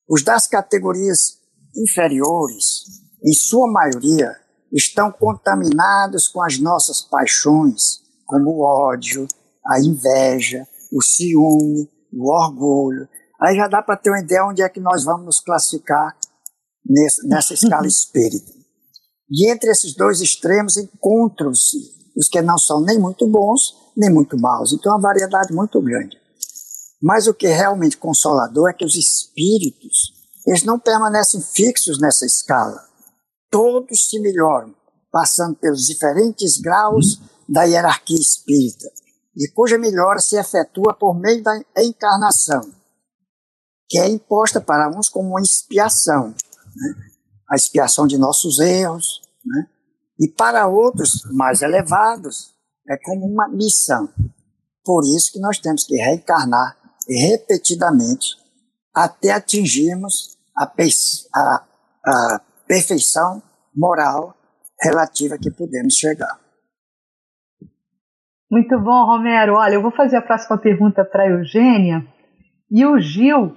[0.10, 1.37] Os das categorias
[1.78, 2.84] inferiores,
[3.24, 4.36] em sua maioria,
[4.72, 9.28] estão contaminados com as nossas paixões, como o ódio,
[9.66, 13.08] a inveja, o ciúme, o orgulho.
[13.42, 16.18] Aí já dá para ter uma ideia onde é que nós vamos nos classificar
[16.86, 18.52] nessa, nessa escala espírita.
[19.30, 21.78] E entre esses dois extremos encontram-se
[22.16, 24.74] os que não são nem muito bons, nem muito maus.
[24.74, 26.18] Então, é uma variedade muito grande.
[27.02, 30.17] Mas o que é realmente consolador é que os espíritos
[30.48, 32.88] eles não permanecem fixos nessa escala.
[33.52, 34.74] Todos se melhoram,
[35.12, 38.90] passando pelos diferentes graus da hierarquia espírita,
[39.36, 42.62] e cuja melhora se efetua por meio da encarnação.
[43.90, 46.30] que é imposta para uns como uma expiação,
[46.76, 46.96] né?
[47.50, 49.68] a expiação de nossos erros, né?
[50.20, 52.54] e para outros mais elevados
[52.90, 54.10] é como uma missão.
[54.84, 58.36] Por isso que nós temos que reencarnar repetidamente
[58.94, 60.72] até atingirmos a,
[61.36, 61.64] a,
[62.06, 63.42] a perfeição
[63.76, 64.36] moral
[64.82, 66.40] relativa que podemos chegar.
[68.50, 69.56] Muito bom, Romero.
[69.56, 72.06] Olha, eu vou fazer a próxima pergunta para a Eugênia
[72.72, 73.56] e o Gil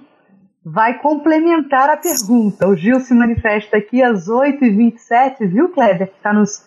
[0.63, 2.67] vai complementar a pergunta.
[2.67, 6.63] O Gil se manifesta aqui às 8h27, viu, Kleber, que está nos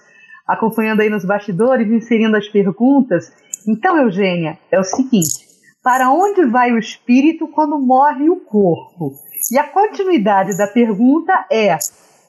[0.47, 3.33] acompanhando aí nos bastidores, inserindo as perguntas.
[3.69, 5.47] Então, Eugênia, é o seguinte:
[5.83, 9.13] para onde vai o espírito quando morre o corpo?
[9.53, 11.77] E a continuidade da pergunta é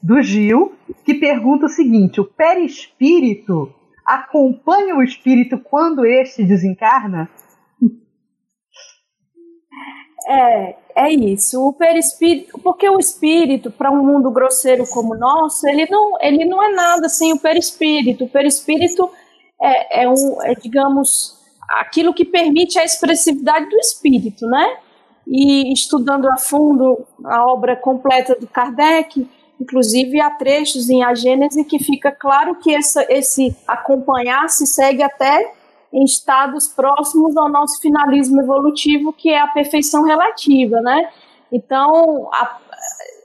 [0.01, 0.73] do Gil,
[1.03, 3.73] que pergunta o seguinte: o perispírito
[4.05, 7.29] acompanha o espírito quando este desencarna?
[10.27, 11.61] É, é isso.
[11.61, 16.45] O perispírito, porque o espírito, para um mundo grosseiro como o nosso, ele não, ele
[16.45, 18.25] não é nada sem o perispírito.
[18.25, 19.09] O perispírito
[19.61, 24.77] é, é, um, é, digamos, aquilo que permite a expressividade do espírito, né?
[25.27, 29.27] E estudando a fundo a obra completa do Kardec,
[29.59, 35.01] inclusive há trechos em A Gênese que fica claro que essa, esse acompanhar se segue
[35.01, 35.53] até
[35.91, 41.09] em estados próximos ao nosso finalismo evolutivo, que é a perfeição relativa, né?
[41.51, 42.57] Então, há,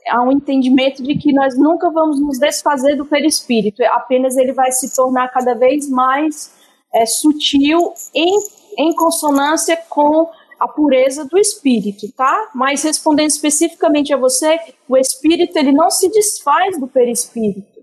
[0.09, 4.71] há um entendimento de que nós nunca vamos nos desfazer do perispírito, apenas ele vai
[4.71, 6.53] se tornar cada vez mais
[6.93, 8.39] é, sutil em,
[8.77, 10.29] em consonância com
[10.61, 12.51] a pureza do espírito, tá?
[12.53, 17.81] Mas respondendo especificamente a você, o espírito ele não se desfaz do perispírito.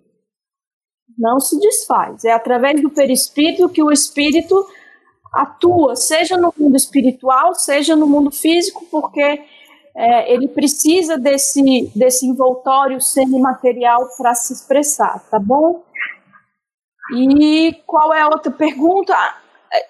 [1.19, 2.25] Não se desfaz.
[2.25, 4.65] É através do perispírito que o espírito
[5.33, 9.43] atua, seja no mundo espiritual, seja no mundo físico, porque
[9.97, 15.83] é, ele precisa desse, desse envoltório semimaterial para se expressar, tá bom?
[17.17, 19.17] E qual é a outra pergunta?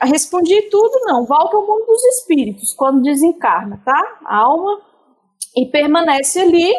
[0.00, 1.24] Ah, respondi tudo, não.
[1.24, 4.18] Volta ao mundo dos espíritos quando desencarna, tá?
[4.26, 4.80] A alma
[5.56, 6.72] e permanece ali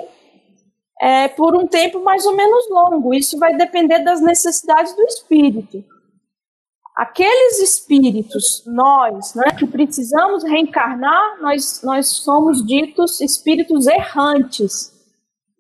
[1.02, 3.14] é, por um tempo mais ou menos longo.
[3.14, 5.84] Isso vai depender das necessidades do espírito
[7.00, 14.92] aqueles espíritos, nós, né, que precisamos reencarnar, nós, nós somos ditos espíritos errantes.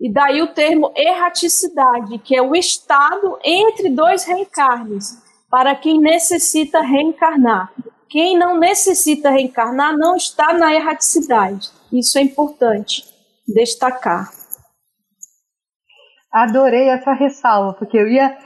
[0.01, 5.17] E daí o termo erraticidade, que é o estado entre dois reencarnes,
[5.49, 7.71] para quem necessita reencarnar.
[8.07, 11.69] Quem não necessita reencarnar não está na erraticidade.
[11.91, 13.03] Isso é importante
[13.47, 14.31] destacar.
[16.31, 18.37] Adorei essa ressalva, porque eu ia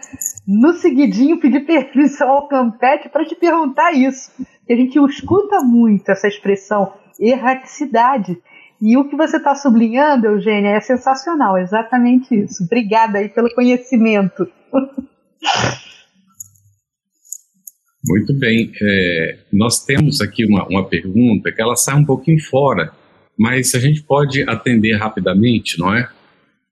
[0.47, 4.31] no seguidinho pedir permissão ao Campete para te perguntar isso.
[4.65, 8.41] Que a gente escuta muito essa expressão erraticidade.
[8.81, 12.63] E o que você está sublinhando, Eugênia, é sensacional, exatamente isso.
[12.63, 14.47] Obrigada aí pelo conhecimento.
[18.05, 18.71] Muito bem.
[18.81, 22.91] É, nós temos aqui uma, uma pergunta que ela sai um pouquinho fora,
[23.37, 26.09] mas a gente pode atender rapidamente, não é?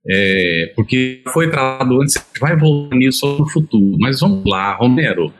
[0.07, 3.97] É, porque foi tratado antes, vai voltar nisso no futuro.
[3.99, 5.33] Mas vamos lá, Romero.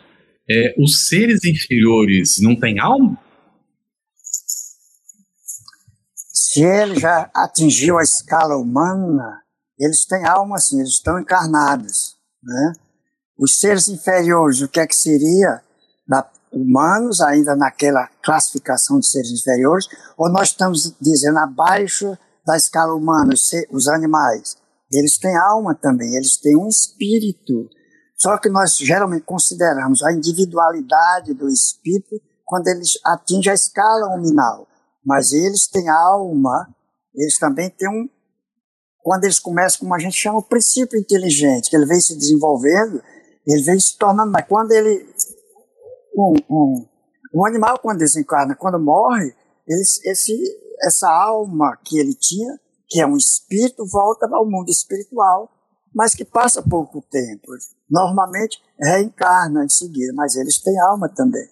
[0.49, 3.17] É, os seres inferiores não têm alma?
[6.33, 9.41] Se ele já atingiu a escala humana,
[9.79, 12.17] eles têm alma sim, eles estão encarnados.
[12.43, 12.73] Né?
[13.37, 15.61] Os seres inferiores, o que é que seria?
[16.11, 22.93] Da, humanos, ainda naquela classificação de seres inferiores, ou nós estamos dizendo abaixo da escala
[22.93, 24.57] humana, os, os animais.
[24.91, 27.69] Eles têm alma também, eles têm um espírito.
[28.15, 34.67] Só que nós geralmente consideramos a individualidade do espírito quando eles atingem a escala nominal.
[35.03, 36.67] Mas eles têm alma,
[37.15, 38.09] eles também têm um.
[39.01, 43.01] Quando eles começam, como a gente chama, o princípio inteligente, que ele vem se desenvolvendo,
[43.47, 44.31] ele vem se tornando.
[44.31, 45.10] Mas quando ele.
[46.15, 46.85] Um, um,
[47.33, 49.33] um animal, quando desencarna, quando morre,
[49.67, 50.37] ele, esse,
[50.83, 55.49] essa alma que ele tinha, que é um espírito, volta ao mundo espiritual,
[55.93, 57.47] mas que passa pouco tempo.
[57.89, 61.47] Normalmente reencarna em seguida, mas eles têm alma também.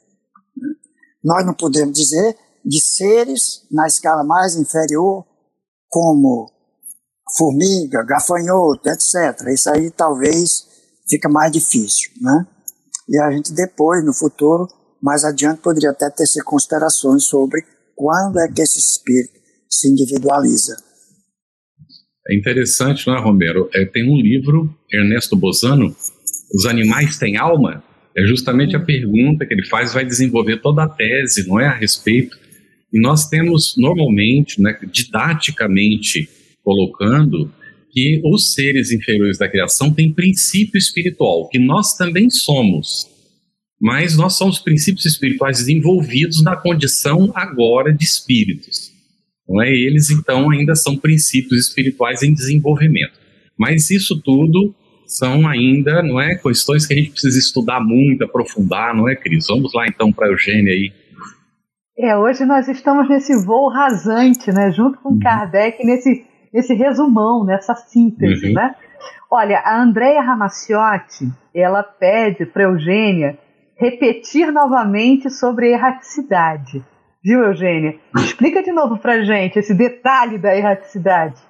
[1.23, 5.25] Nós não podemos dizer de seres na escala mais inferior,
[5.87, 6.51] como
[7.37, 9.47] formiga, gafanhoto, etc.
[9.49, 10.67] Isso aí talvez
[11.07, 12.47] fica mais difícil, né?
[13.09, 14.67] E a gente depois, no futuro,
[15.01, 17.63] mais adiante, poderia até ter considerações sobre
[17.95, 19.33] quando é que esse espírito
[19.67, 20.77] se individualiza.
[22.29, 23.67] É interessante, não é, Romero?
[23.73, 25.95] É, tem um livro, Ernesto Bozano,
[26.53, 27.83] Os Animais Têm Alma?
[28.15, 31.73] É justamente a pergunta que ele faz, vai desenvolver toda a tese, não é, a
[31.73, 32.37] respeito
[32.93, 36.29] E nós temos, normalmente, né, didaticamente
[36.63, 37.51] colocando,
[37.91, 43.07] que os seres inferiores da criação têm princípio espiritual, que nós também somos.
[43.81, 48.91] Mas nós somos princípios espirituais desenvolvidos na condição agora de espíritos.
[49.47, 49.73] Não é?
[49.73, 53.13] Eles, então, ainda são princípios espirituais em desenvolvimento.
[53.57, 54.75] Mas isso tudo
[55.07, 59.47] são ainda, não é, questões que a gente precisa estudar muito, aprofundar, não é, Cris?
[59.47, 60.93] Vamos lá, então, para a Eugênia aí.
[61.97, 65.19] É, hoje nós estamos nesse voo rasante, né, junto com uhum.
[65.19, 66.23] Kardec, nesse
[66.53, 68.53] nesse resumão, nessa síntese, uhum.
[68.53, 68.75] né?
[69.31, 73.37] Olha, a Andrea Ramacciotti, ela pede para Eugênia
[73.77, 76.83] repetir novamente sobre a erraticidade.
[77.23, 77.99] Viu, Eugênia?
[78.17, 81.41] Explica de novo para gente esse detalhe da erraticidade.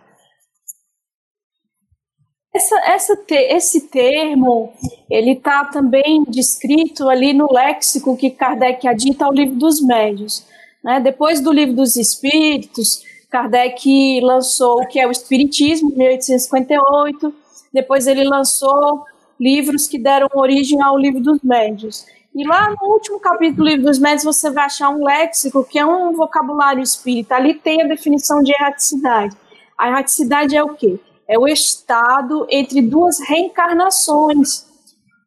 [2.53, 4.73] Essa, essa te, esse termo,
[5.09, 10.45] ele está também descrito ali no léxico que Kardec adita ao livro dos médios.
[10.83, 10.99] Né?
[10.99, 17.33] Depois do livro dos espíritos, Kardec lançou o que é o Espiritismo, em 1858.
[17.71, 19.05] Depois ele lançou
[19.39, 22.05] livros que deram origem ao Livro dos Médios.
[22.35, 25.77] E lá no último capítulo do Livro dos Médios você vai achar um léxico que
[25.77, 27.35] é um vocabulário espírita.
[27.35, 29.35] Ali tem a definição de erraticidade.
[29.77, 30.99] A erraticidade é o quê?
[31.27, 34.65] É o estado entre duas reencarnações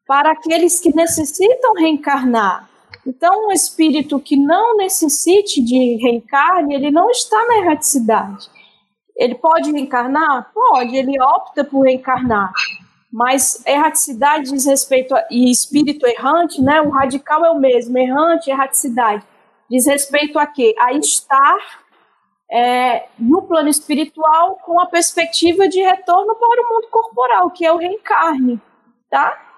[0.06, 2.68] para aqueles que necessitam reencarnar.
[3.06, 8.48] Então, um espírito que não necessite de reencarne, ele não está na erraticidade.
[9.16, 10.50] Ele pode reencarnar?
[10.54, 12.52] Pode, ele opta por reencarnar.
[13.12, 16.80] Mas erraticidade diz respeito a, e espírito errante, né?
[16.80, 19.22] O radical é o mesmo, errante, erraticidade.
[19.68, 20.74] Diz respeito a quê?
[20.78, 21.82] A estar
[22.50, 27.72] é, no plano espiritual com a perspectiva de retorno para o mundo corporal, que é
[27.72, 28.60] o reencarne,
[29.10, 29.51] tá?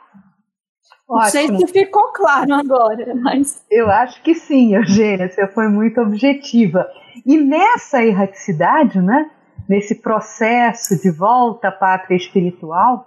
[1.09, 1.53] Ótimo.
[1.53, 3.63] Não sei se ficou claro agora, mas.
[3.71, 6.87] Eu acho que sim, Eugênia, você foi muito objetiva.
[7.27, 9.31] E nessa erraticidade, né,
[9.69, 13.07] nesse processo de volta à pátria espiritual,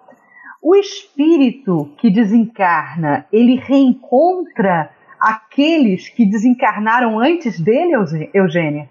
[0.61, 7.93] o espírito que desencarna, ele reencontra aqueles que desencarnaram antes dele,
[8.33, 8.89] Eugênia?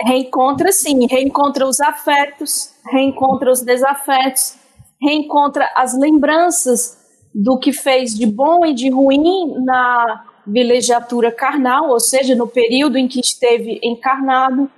[0.00, 4.56] Reencontra sim, reencontra os afetos, reencontra os desafetos,
[5.00, 7.05] reencontra as lembranças
[7.38, 12.96] do que fez de bom e de ruim na vilegiatura carnal, ou seja, no período
[12.96, 14.70] em que esteve encarnado,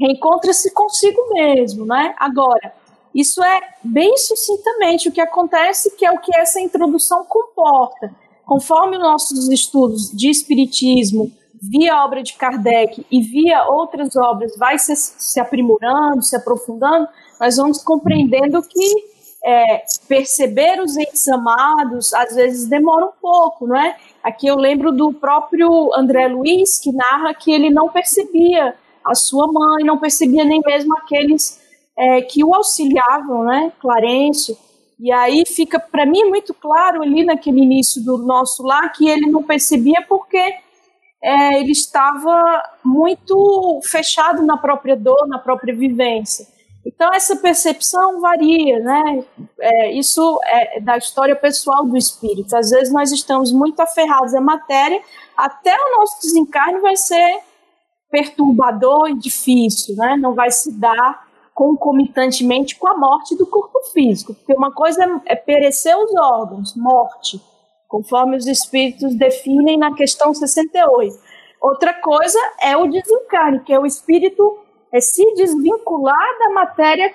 [0.00, 2.14] reencontra-se consigo mesmo, né?
[2.18, 2.72] Agora,
[3.14, 8.10] isso é bem sucintamente o que acontece, que é o que essa introdução comporta.
[8.46, 11.30] Conforme os nossos estudos de espiritismo,
[11.60, 17.06] via a obra de Kardec e via outras obras, vai se, se aprimorando, se aprofundando,
[17.38, 19.11] nós vamos compreendendo que
[19.44, 23.96] é, perceber os entes amados, às vezes demora um pouco, não é?
[24.22, 28.74] Aqui eu lembro do próprio André Luiz, que narra que ele não percebia
[29.04, 31.60] a sua mãe, não percebia nem mesmo aqueles
[31.98, 33.72] é, que o auxiliavam, né?
[33.80, 34.56] Clarencio.
[34.98, 39.26] E aí fica, para mim, muito claro ali naquele início do nosso lar que ele
[39.26, 40.38] não percebia porque
[41.20, 46.46] é, ele estava muito fechado na própria dor, na própria vivência.
[46.84, 49.24] Então, essa percepção varia, né?
[49.60, 52.56] É, isso é da história pessoal do espírito.
[52.56, 55.00] Às vezes, nós estamos muito aferrados à matéria,
[55.36, 57.40] até o nosso desencarne vai ser
[58.10, 60.16] perturbador e difícil, né?
[60.16, 65.36] Não vai se dar concomitantemente com a morte do corpo físico, porque uma coisa é
[65.36, 67.40] perecer os órgãos, morte,
[67.88, 71.14] conforme os espíritos definem na questão 68.
[71.60, 74.58] Outra coisa é o desencarne, que é o espírito
[74.92, 77.12] é se desvincular da matéria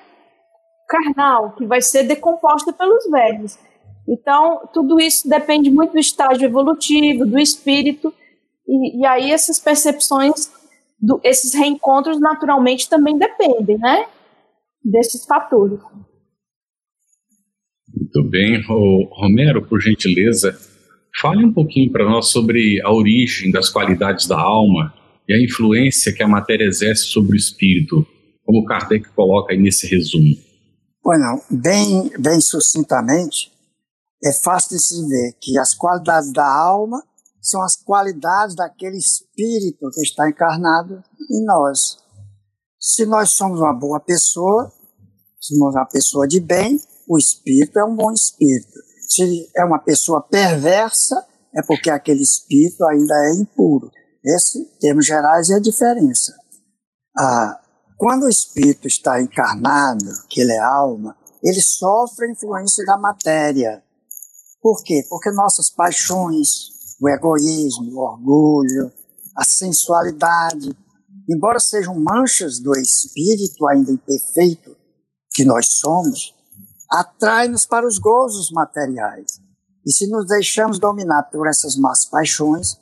[0.88, 3.58] carnal, que vai ser decomposta pelos velhos.
[4.08, 8.14] Então, tudo isso depende muito do estágio evolutivo, do espírito,
[8.68, 10.52] e, e aí essas percepções,
[11.00, 14.06] do, esses reencontros naturalmente também dependem, né?
[14.84, 15.80] Desses fatores.
[17.94, 18.62] Muito bem.
[19.12, 20.58] Romero, por gentileza,
[21.20, 24.94] fale um pouquinho para nós sobre a origem das qualidades da alma
[25.28, 28.06] e a influência que a matéria exerce sobre o espírito,
[28.44, 30.36] como Kardec coloca aí nesse resumo?
[31.04, 33.52] Bueno, bem, bem sucintamente,
[34.24, 37.04] é fácil de se ver que as qualidades da alma
[37.42, 41.98] são as qualidades daquele espírito que está encarnado em nós.
[42.80, 44.72] Se nós somos uma boa pessoa,
[45.40, 48.80] somos uma pessoa de bem, o espírito é um bom espírito.
[49.08, 51.26] Se é uma pessoa perversa,
[51.56, 53.90] é porque aquele espírito ainda é impuro.
[54.36, 56.36] Esse, em termos gerais, é a diferença.
[57.18, 57.62] Ah,
[57.98, 63.82] quando o espírito está encarnado, que ele é alma, ele sofre a influência da matéria.
[64.62, 65.06] Por quê?
[65.10, 66.70] Porque nossas paixões,
[67.02, 68.92] o egoísmo, o orgulho,
[69.36, 70.76] a sensualidade,
[71.30, 74.76] embora sejam manchas do espírito ainda imperfeito
[75.32, 76.34] que nós somos,
[76.92, 79.40] atrai-nos para os gozos materiais.
[79.86, 82.78] E se nos deixamos dominar por essas más paixões,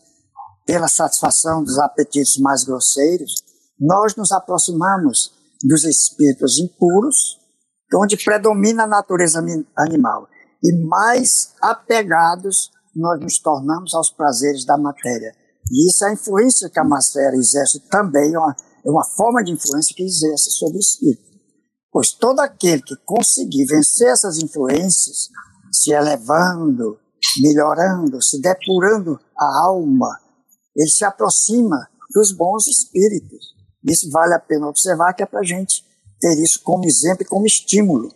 [0.65, 3.43] pela satisfação dos apetites mais grosseiros,
[3.79, 5.31] nós nos aproximamos
[5.63, 7.39] dos espíritos impuros,
[7.95, 9.43] onde predomina a natureza
[9.77, 10.27] animal,
[10.63, 15.35] e mais apegados nós nos tornamos aos prazeres da matéria.
[15.71, 18.55] E isso é a influência que a matéria exerce também, é uma,
[18.85, 21.23] é uma forma de influência que exerce sobre o espírito.
[21.91, 25.29] Pois todo aquele que conseguir vencer essas influências,
[25.71, 26.97] se elevando,
[27.41, 30.19] melhorando, se depurando a alma,
[30.75, 33.55] ele se aproxima dos bons espíritos.
[33.83, 35.83] Isso vale a pena observar que é para a gente
[36.19, 38.09] ter isso como exemplo e como estímulo.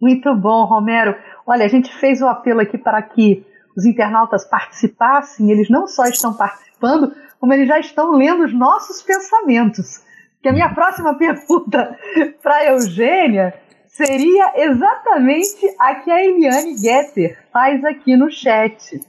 [0.00, 1.14] Muito bom, Romero.
[1.46, 6.04] Olha, a gente fez o apelo aqui para que os internautas participassem, eles não só
[6.06, 10.02] estão participando, como eles já estão lendo os nossos pensamentos.
[10.42, 11.96] Que a minha próxima pergunta
[12.42, 13.54] para Eugênia
[13.86, 19.00] seria exatamente a que a Eliane Getter faz aqui no chat.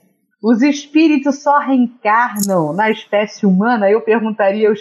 [0.44, 3.90] Os espíritos só reencarnam na espécie humana?
[3.90, 4.80] Eu perguntaria, os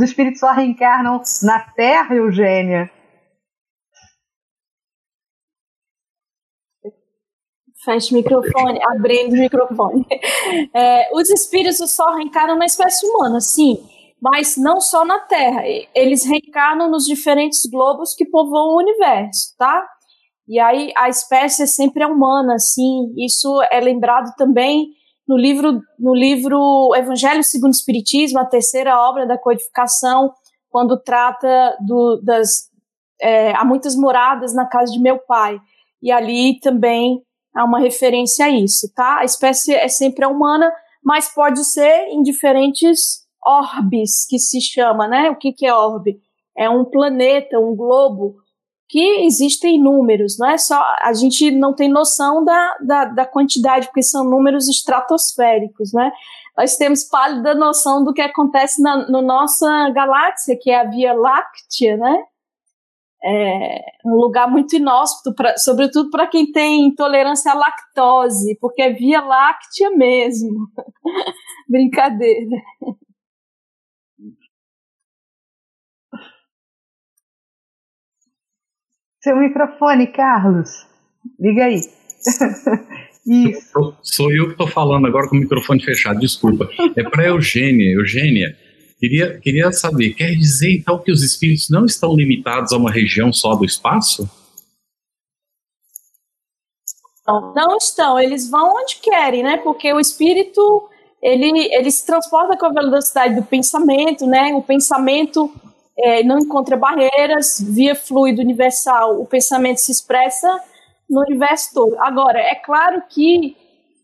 [0.00, 2.88] espíritos só reencarnam na Terra, Eugênia?
[7.84, 10.06] Fecha o microfone, abrindo o microfone.
[10.72, 13.84] É, os espíritos só reencarnam na espécie humana, sim,
[14.20, 15.62] mas não só na Terra.
[15.94, 19.84] Eles reencarnam nos diferentes globos que povoam o universo, tá?
[20.52, 23.14] E aí a espécie sempre é humana, sim.
[23.16, 24.88] Isso é lembrado também
[25.26, 30.30] no livro, no livro Evangelho segundo o Espiritismo, a terceira obra da codificação,
[30.68, 32.70] quando trata do, das.
[33.18, 35.58] É, há muitas moradas na casa de meu pai.
[36.02, 37.22] E ali também
[37.56, 39.20] há uma referência a isso, tá?
[39.20, 40.70] A espécie é sempre humana,
[41.02, 45.30] mas pode ser em diferentes orbes, que se chama, né?
[45.30, 46.20] O que, que é orbe?
[46.54, 48.41] É um planeta, um globo
[48.92, 53.86] que existem números, não é só a gente não tem noção da, da, da, quantidade,
[53.86, 56.12] porque são números estratosféricos, né?
[56.58, 61.14] Nós temos pálida noção do que acontece na no nossa galáxia, que é a Via
[61.14, 62.22] Láctea, né?
[63.24, 68.92] É um lugar muito inóspito, pra, sobretudo para quem tem intolerância à lactose, porque é
[68.92, 70.66] Via Láctea mesmo.
[71.66, 72.58] Brincadeira.
[79.22, 80.68] Seu microfone, Carlos.
[81.38, 81.80] Liga aí.
[83.24, 83.96] Isso.
[84.02, 86.68] Sou eu que estou falando agora com o microfone fechado, desculpa.
[86.96, 87.92] É para Eugênia.
[87.92, 88.56] Eugênia,
[88.98, 93.32] queria, queria saber, quer dizer então que os espíritos não estão limitados a uma região
[93.32, 94.28] só do espaço?
[97.24, 99.56] Não, não estão, eles vão onde querem, né?
[99.58, 100.88] Porque o espírito
[101.22, 104.52] ele, ele se transporta com a velocidade do pensamento, né?
[104.54, 105.54] O pensamento
[105.98, 110.60] é, não encontra barreiras, via fluido universal, o pensamento se expressa
[111.08, 111.96] no universo todo.
[112.00, 113.56] Agora, é claro que,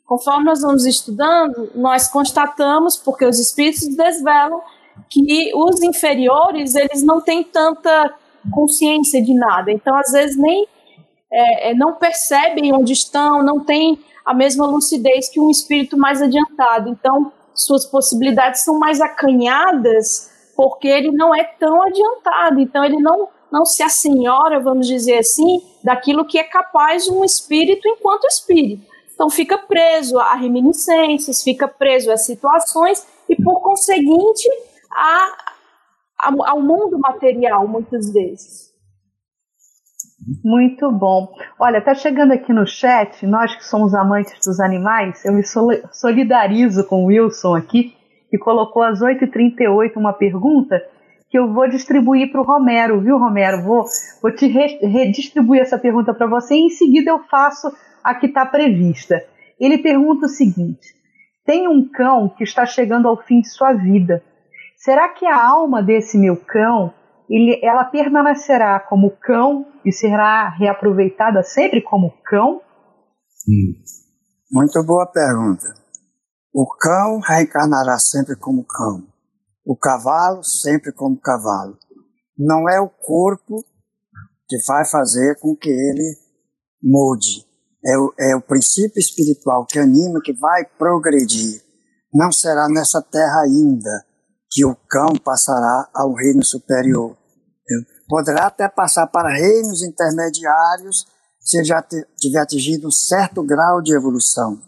[0.04, 4.60] conforme nós vamos estudando, nós constatamos, porque os espíritos desvelam,
[5.08, 8.14] que os inferiores, eles não têm tanta
[8.52, 9.70] consciência de nada.
[9.70, 10.66] Então, às vezes, nem
[11.32, 16.20] é, é não percebem onde estão, não têm a mesma lucidez que um espírito mais
[16.20, 16.90] adiantado.
[16.90, 20.27] Então, suas possibilidades são mais acanhadas
[20.58, 25.62] porque ele não é tão adiantado, então ele não, não se assenhora, vamos dizer assim,
[25.84, 28.84] daquilo que é capaz um espírito enquanto espírito.
[29.14, 34.48] Então fica preso a reminiscências, fica preso a situações e, por conseguinte,
[34.90, 35.28] a,
[36.22, 38.72] a, ao mundo material, muitas vezes.
[40.44, 41.32] Muito bom.
[41.60, 45.44] Olha, tá chegando aqui no chat, nós que somos amantes dos animais, eu me
[45.92, 47.96] solidarizo com o Wilson aqui,
[48.30, 50.82] que colocou às 8h38 uma pergunta
[51.30, 53.62] que eu vou distribuir para o Romero, viu, Romero?
[53.62, 53.84] Vou,
[54.22, 57.70] vou te redistribuir essa pergunta para você e em seguida eu faço
[58.02, 59.22] a que está prevista.
[59.60, 60.94] Ele pergunta o seguinte:
[61.44, 64.22] tem um cão que está chegando ao fim de sua vida.
[64.76, 66.94] Será que a alma desse meu cão
[67.28, 72.62] ele, ela permanecerá como cão e será reaproveitada sempre como cão?
[73.46, 73.74] Hum.
[74.50, 75.87] Muito boa pergunta.
[76.52, 79.06] O cão reencarnará sempre como cão.
[79.64, 81.76] O cavalo sempre como cavalo.
[82.36, 83.62] Não é o corpo
[84.48, 86.16] que vai fazer com que ele
[86.82, 87.46] mude.
[87.84, 91.62] É o, é o princípio espiritual que anima, que vai progredir.
[92.12, 94.06] Não será nessa terra ainda
[94.50, 97.14] que o cão passará ao reino superior.
[98.08, 101.06] Poderá até passar para reinos intermediários
[101.38, 101.82] se já
[102.16, 104.66] tiver atingido um certo grau de evolução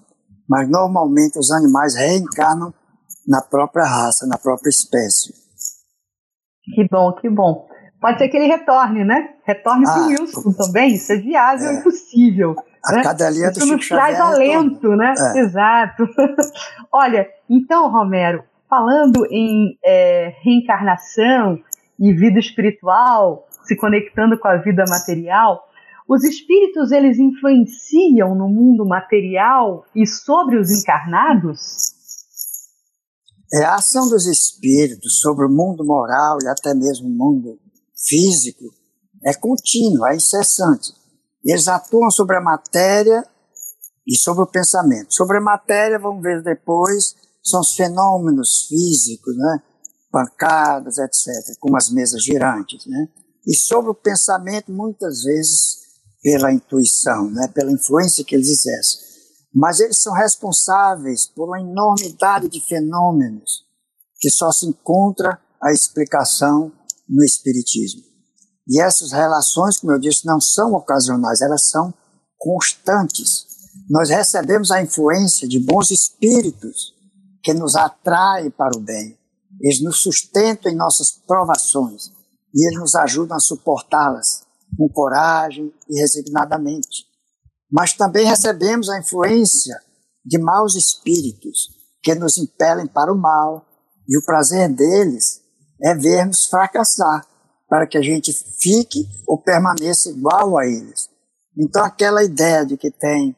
[0.50, 2.74] mas normalmente os animais reencarnam
[3.26, 5.32] na própria raça, na própria espécie.
[6.74, 7.68] Que bom, que bom.
[8.00, 9.34] Pode ser que ele retorne, né?
[9.44, 11.74] Retorne ah, para o Wilson também, isso é viável é.
[11.74, 12.56] e possível.
[12.84, 13.02] A né?
[13.02, 15.14] cadelinha Isso nos traz alento, né?
[15.16, 15.38] É.
[15.38, 16.08] Exato.
[16.90, 21.60] Olha, então, Romero, falando em é, reencarnação
[21.98, 25.62] e vida espiritual, se conectando com a vida material,
[26.12, 31.60] os espíritos eles influenciam no mundo material e sobre os encarnados?
[33.54, 37.60] É, a ação dos espíritos sobre o mundo moral e até mesmo o mundo
[37.96, 38.64] físico
[39.24, 40.92] é contínua, é incessante.
[41.44, 43.24] Eles atuam sobre a matéria
[44.04, 45.14] e sobre o pensamento.
[45.14, 49.62] Sobre a matéria, vamos ver depois, são os fenômenos físicos, né?
[50.10, 52.84] pancadas, etc., como as mesas girantes.
[52.84, 53.08] Né?
[53.46, 55.79] E sobre o pensamento, muitas vezes,
[56.22, 57.48] pela intuição, né?
[57.48, 59.00] pela influência que eles exercem.
[59.52, 63.64] Mas eles são responsáveis por uma enormidade de fenômenos
[64.20, 66.72] que só se encontra a explicação
[67.08, 68.02] no Espiritismo.
[68.68, 71.92] E essas relações, como eu disse, não são ocasionais, elas são
[72.38, 73.46] constantes.
[73.88, 76.94] Nós recebemos a influência de bons espíritos
[77.42, 79.18] que nos atraem para o bem.
[79.60, 82.12] Eles nos sustentam em nossas provações
[82.54, 84.42] e eles nos ajudam a suportá-las
[84.76, 87.04] com coragem e resignadamente.
[87.70, 89.80] Mas também recebemos a influência
[90.24, 91.68] de maus espíritos
[92.02, 93.66] que nos impelem para o mal,
[94.08, 95.40] e o prazer deles
[95.82, 97.26] é ver-nos fracassar,
[97.68, 101.08] para que a gente fique ou permaneça igual a eles.
[101.56, 103.36] Então, aquela ideia de que tem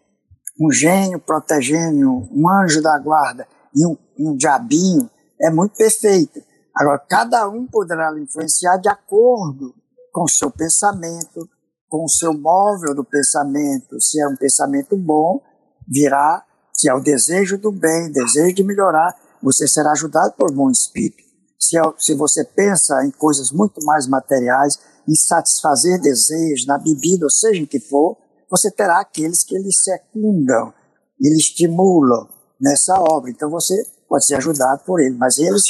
[0.61, 5.11] um gênio protegendo, um anjo da guarda e um, um diabinho
[5.41, 6.43] é muito perfeita.
[6.74, 9.74] Agora, cada um poderá influenciar de acordo
[10.12, 11.48] com o seu pensamento,
[11.88, 14.00] com o seu móvel do pensamento.
[14.00, 15.40] Se é um pensamento bom,
[15.88, 20.70] virá, se é o desejo do bem, desejo de melhorar, você será ajudado por bom
[20.70, 21.22] espírito.
[21.58, 27.24] Se, é, se você pensa em coisas muito mais materiais, em satisfazer desejos, na bebida,
[27.24, 28.16] ou seja em que for,
[28.50, 30.72] você terá aqueles que lhe secundam
[31.20, 32.28] lhe estimulam
[32.60, 33.30] nessa obra.
[33.30, 33.74] Então você
[34.08, 35.62] pode ser ajudado por ele, mas eles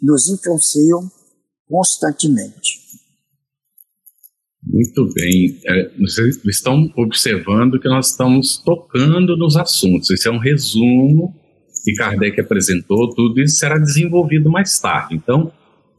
[0.00, 1.10] nos influenciam
[1.68, 2.89] constantemente.
[4.72, 5.58] Muito bem.
[5.66, 10.10] É, vocês estão observando que nós estamos tocando nos assuntos.
[10.10, 11.34] Esse é um resumo
[11.84, 15.14] que Kardec apresentou, tudo isso será desenvolvido mais tarde.
[15.14, 15.52] Então,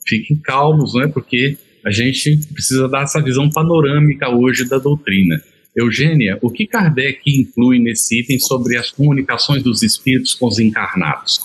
[0.08, 1.08] fiquem calmos, não é?
[1.08, 5.42] Porque a gente precisa dar essa visão panorâmica hoje da doutrina.
[5.76, 11.40] Eugênia, o que Kardec inclui nesse item sobre as comunicações dos espíritos com os encarnados?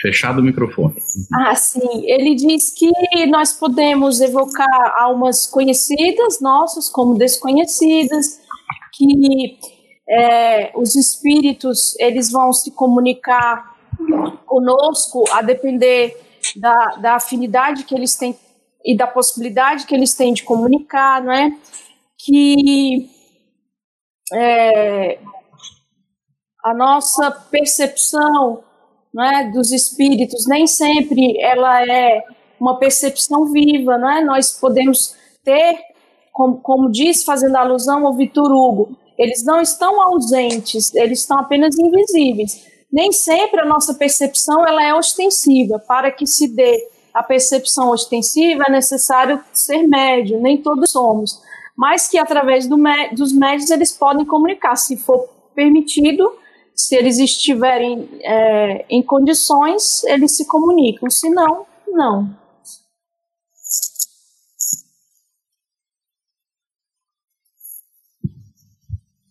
[0.00, 0.94] Fechado o microfone.
[1.34, 2.04] Ah, sim.
[2.04, 2.90] Ele diz que
[3.26, 8.40] nós podemos evocar almas conhecidas nossas como desconhecidas,
[8.94, 9.58] que
[10.08, 13.76] é, os espíritos eles vão se comunicar
[14.46, 16.16] conosco a depender
[16.56, 18.38] da, da afinidade que eles têm
[18.84, 21.52] e da possibilidade que eles têm de comunicar, não é?
[22.16, 23.10] Que
[24.32, 25.18] é,
[26.64, 28.62] a nossa percepção
[29.18, 32.22] não é, dos espíritos nem sempre ela é
[32.60, 34.24] uma percepção viva, não é?
[34.24, 35.76] Nós podemos ter,
[36.32, 41.76] como, como diz, fazendo alusão ao Vitor Hugo, eles não estão ausentes, eles estão apenas
[41.76, 42.64] invisíveis.
[42.92, 45.80] Nem sempre a nossa percepção ela é ostensiva.
[45.80, 51.42] Para que se dê a percepção ostensiva é necessário ser médio, nem todos somos.
[51.76, 52.76] Mas que através do,
[53.16, 56.32] dos médios eles podem comunicar, se for permitido,
[56.78, 61.10] se eles estiverem é, em condições, eles se comunicam.
[61.10, 62.32] Se não, não.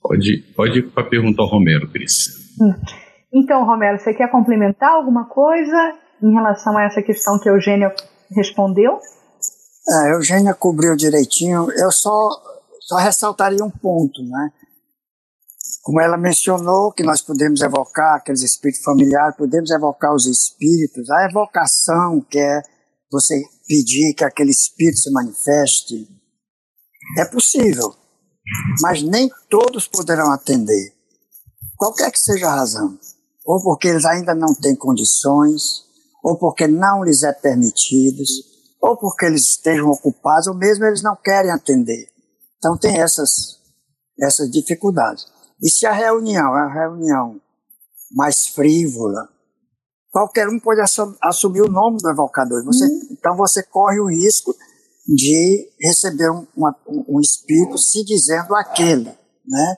[0.01, 2.27] Pode, pode ir para a pergunta ao Romero, Cris.
[2.61, 2.73] Hum.
[3.33, 7.93] Então, Romero, você quer complementar alguma coisa em relação a essa questão que a Eugênia
[8.29, 8.99] respondeu?
[9.89, 11.71] É, a Eugênia cobriu direitinho.
[11.71, 12.29] Eu só,
[12.81, 14.51] só ressaltaria um ponto, né?
[15.87, 21.09] Como ela mencionou que nós podemos evocar aqueles espíritos familiares, podemos evocar os espíritos.
[21.09, 22.61] A evocação, que é
[23.09, 26.05] você pedir que aquele espírito se manifeste,
[27.17, 27.95] é possível
[28.81, 30.93] mas nem todos poderão atender.
[31.77, 32.97] Qualquer que seja a razão,
[33.45, 35.85] ou porque eles ainda não têm condições,
[36.21, 38.23] ou porque não lhes é permitido,
[38.81, 42.09] ou porque eles estejam ocupados, ou mesmo eles não querem atender.
[42.57, 43.57] Então tem essas,
[44.19, 45.25] essas dificuldades.
[45.61, 47.41] E se a reunião é uma reunião
[48.11, 49.27] mais frívola,
[50.11, 50.81] qualquer um pode
[51.21, 52.63] assumir o nome do evocador.
[52.65, 53.07] Você, hum.
[53.11, 54.55] Então você corre o risco
[55.07, 59.09] de receber um, uma, um espírito se dizendo aquele,
[59.45, 59.77] né?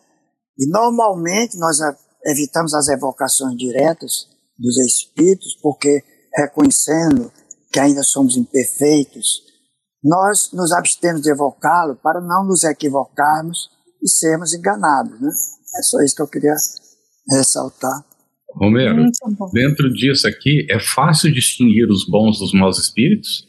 [0.57, 1.77] E normalmente nós
[2.25, 4.27] evitamos as evocações diretas
[4.57, 6.03] dos espíritos, porque
[6.35, 7.31] reconhecendo
[7.71, 9.43] que ainda somos imperfeitos,
[10.03, 13.69] nós nos abstemos de evocá-lo para não nos equivocarmos
[14.01, 15.19] e sermos enganados.
[15.19, 15.29] Né?
[15.77, 16.55] É só isso que eu queria
[17.29, 18.05] ressaltar.
[18.55, 19.05] Romero,
[19.53, 23.47] dentro disso aqui, é fácil distinguir os bons dos maus espíritos?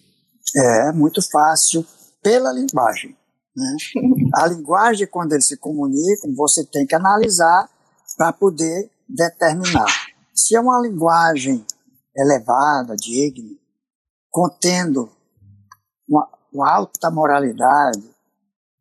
[0.55, 1.87] É, muito fácil,
[2.23, 3.17] pela linguagem.
[3.57, 3.77] Né?
[4.37, 7.69] A linguagem, quando eles se comunicam, você tem que analisar
[8.17, 9.87] para poder determinar.
[10.35, 11.65] Se é uma linguagem
[12.17, 13.51] elevada, digna,
[14.31, 15.11] contendo
[16.09, 18.03] uma, uma alta moralidade,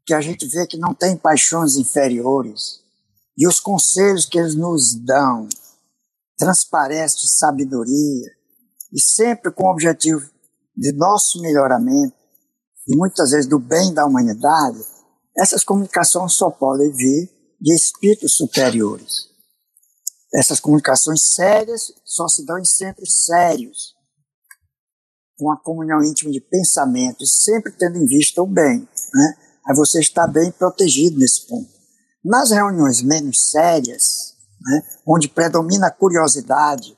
[0.05, 2.78] que a gente vê que não tem paixões inferiores,
[3.39, 5.47] e os conselhos que eles nos dão
[6.37, 8.31] transparecem de sabedoria,
[8.91, 10.29] e sempre com o objetivo
[10.75, 12.15] de nosso melhoramento,
[12.85, 14.79] e muitas vezes do bem da humanidade,
[15.37, 17.29] essas comunicações só podem vir
[17.61, 19.29] de espíritos superiores.
[20.33, 23.95] Essas comunicações sérias só se dão em centros sérios,
[25.37, 28.87] com a comunhão íntima de pensamentos, sempre tendo em vista o bem.
[29.13, 29.37] Né?
[29.65, 31.78] Aí você está bem protegido nesse ponto.
[32.23, 36.97] Nas reuniões menos sérias, né, onde predomina a curiosidade,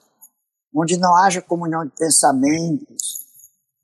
[0.76, 3.20] onde não haja comunhão de pensamentos,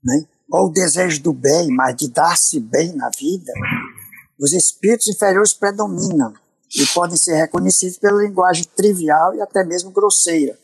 [0.03, 3.51] né, ou o desejo do bem, mas de dar-se bem na vida,
[4.39, 6.33] os espíritos inferiores predominam
[6.75, 10.57] e podem ser reconhecidos pela linguagem trivial e até mesmo grosseira.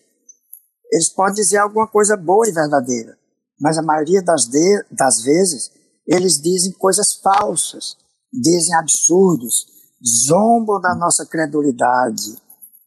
[0.91, 3.17] Eles podem dizer alguma coisa boa e verdadeira,
[3.59, 4.47] mas a maioria das,
[4.91, 5.71] das vezes
[6.07, 7.95] eles dizem coisas falsas,
[8.32, 9.72] dizem absurdos,
[10.06, 12.36] zombam da nossa credulidade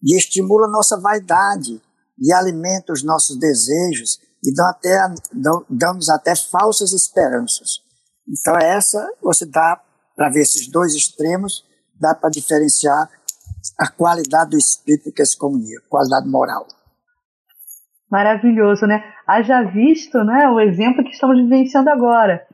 [0.02, 1.80] e estimulam nossa vaidade
[2.18, 7.80] e alimentam os nossos desejos e dão até dão, dão-nos até falsas esperanças.
[8.28, 9.80] Então essa você dá
[10.14, 11.64] para ver esses dois extremos,
[12.00, 13.08] dá para diferenciar
[13.78, 16.66] a qualidade do espírito que se comunica, qualidade moral.
[18.10, 19.02] Maravilhoso, né?
[19.26, 22.46] Haja visto né, o exemplo que estamos vivenciando agora.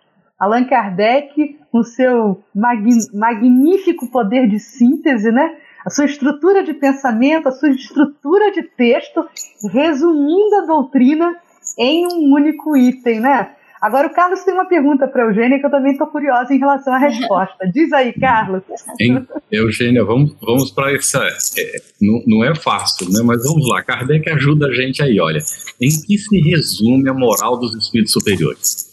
[0.42, 5.56] Allan Kardec, com seu magnífico poder de síntese, né?
[5.84, 9.24] a sua estrutura de pensamento, a sua estrutura de texto,
[9.72, 11.34] resumindo a doutrina
[11.78, 13.50] em um único item, né?
[13.80, 16.58] Agora o Carlos tem uma pergunta para a Eugênia que eu também estou curiosa em
[16.58, 17.66] relação à resposta.
[17.74, 18.62] Diz aí, Carlos.
[19.00, 21.18] Hein, Eugênia, vamos, vamos para essa.
[21.58, 23.20] É, não, não é fácil, né?
[23.24, 23.82] Mas vamos lá.
[23.82, 25.40] Kardec ajuda a gente aí, olha.
[25.80, 28.91] Em que se resume a moral dos espíritos superiores?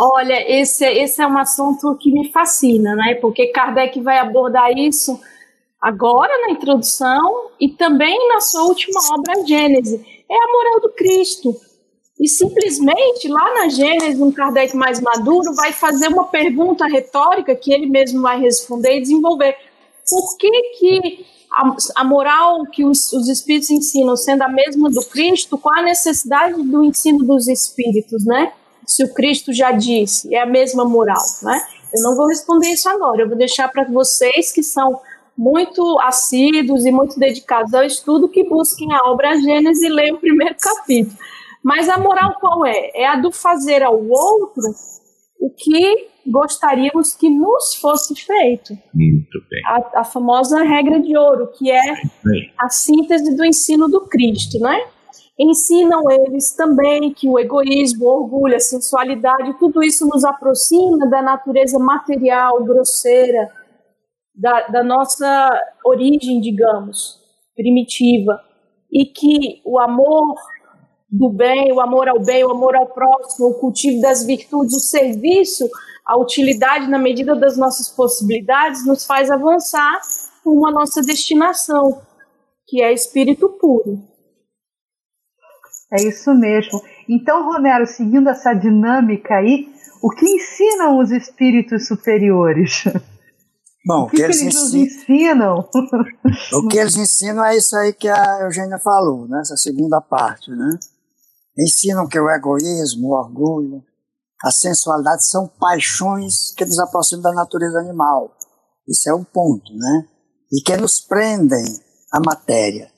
[0.00, 3.16] Olha, esse, esse é um assunto que me fascina, né?
[3.16, 5.20] Porque Kardec vai abordar isso
[5.80, 9.96] agora na introdução e também na sua última obra, Gênese.
[10.30, 11.52] É a moral do Cristo
[12.20, 17.72] e simplesmente lá na Gênesis, um Kardec mais maduro vai fazer uma pergunta retórica que
[17.72, 19.56] ele mesmo vai responder e desenvolver.
[20.08, 25.04] Por que, que a, a moral que os, os, espíritos ensinam, sendo a mesma do
[25.06, 28.52] Cristo, qual a necessidade do ensino dos espíritos, né?
[28.88, 31.62] Se o Cristo já disse, é a mesma moral, né?
[31.94, 35.00] Eu não vou responder isso agora, eu vou deixar para vocês que são
[35.36, 40.20] muito assíduos e muito dedicados ao estudo que busquem a obra Gênesis e leiam o
[40.20, 41.16] primeiro capítulo.
[41.62, 42.90] Mas a moral qual é?
[42.94, 44.62] É a do fazer ao outro
[45.40, 48.74] o que gostaríamos que nos fosse feito.
[48.92, 49.62] Muito bem.
[49.66, 51.94] A, a famosa regra de ouro, que é
[52.58, 54.84] a síntese do ensino do Cristo, né?
[55.40, 61.22] Ensinam eles também que o egoísmo, o orgulho, a sensualidade, tudo isso nos aproxima da
[61.22, 63.48] natureza material, grosseira,
[64.34, 65.50] da, da nossa
[65.84, 67.20] origem, digamos,
[67.54, 68.40] primitiva.
[68.90, 70.34] E que o amor
[71.08, 74.80] do bem, o amor ao bem, o amor ao próximo, o cultivo das virtudes, o
[74.80, 75.68] serviço,
[76.04, 80.00] a utilidade na medida das nossas possibilidades, nos faz avançar
[80.44, 82.02] rumo à nossa destinação,
[82.66, 84.17] que é espírito puro.
[85.92, 86.82] É isso mesmo.
[87.08, 89.68] Então, Romero, seguindo essa dinâmica aí,
[90.02, 92.84] o que ensinam os espíritos superiores?
[93.86, 95.68] Bom, o que, que eles, eles ensinam, ensinam?
[96.52, 99.56] o que eles ensinam é isso aí que a Eugênia falou, nessa né?
[99.56, 100.78] segunda parte, né?
[101.58, 103.82] ensinam que o egoísmo, o orgulho,
[104.44, 108.36] a sensualidade são paixões que nos aproximam da natureza animal.
[108.86, 110.06] Isso é um ponto, né?
[110.52, 111.64] E que nos prendem
[112.12, 112.90] à matéria.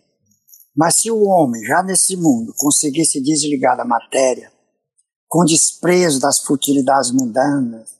[0.80, 4.50] Mas se o homem, já nesse mundo, conseguir se desligar da matéria,
[5.28, 7.90] com desprezo das futilidades mundanas,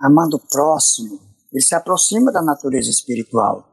[0.00, 1.18] amando o próximo,
[1.52, 3.66] ele se aproxima da natureza espiritual.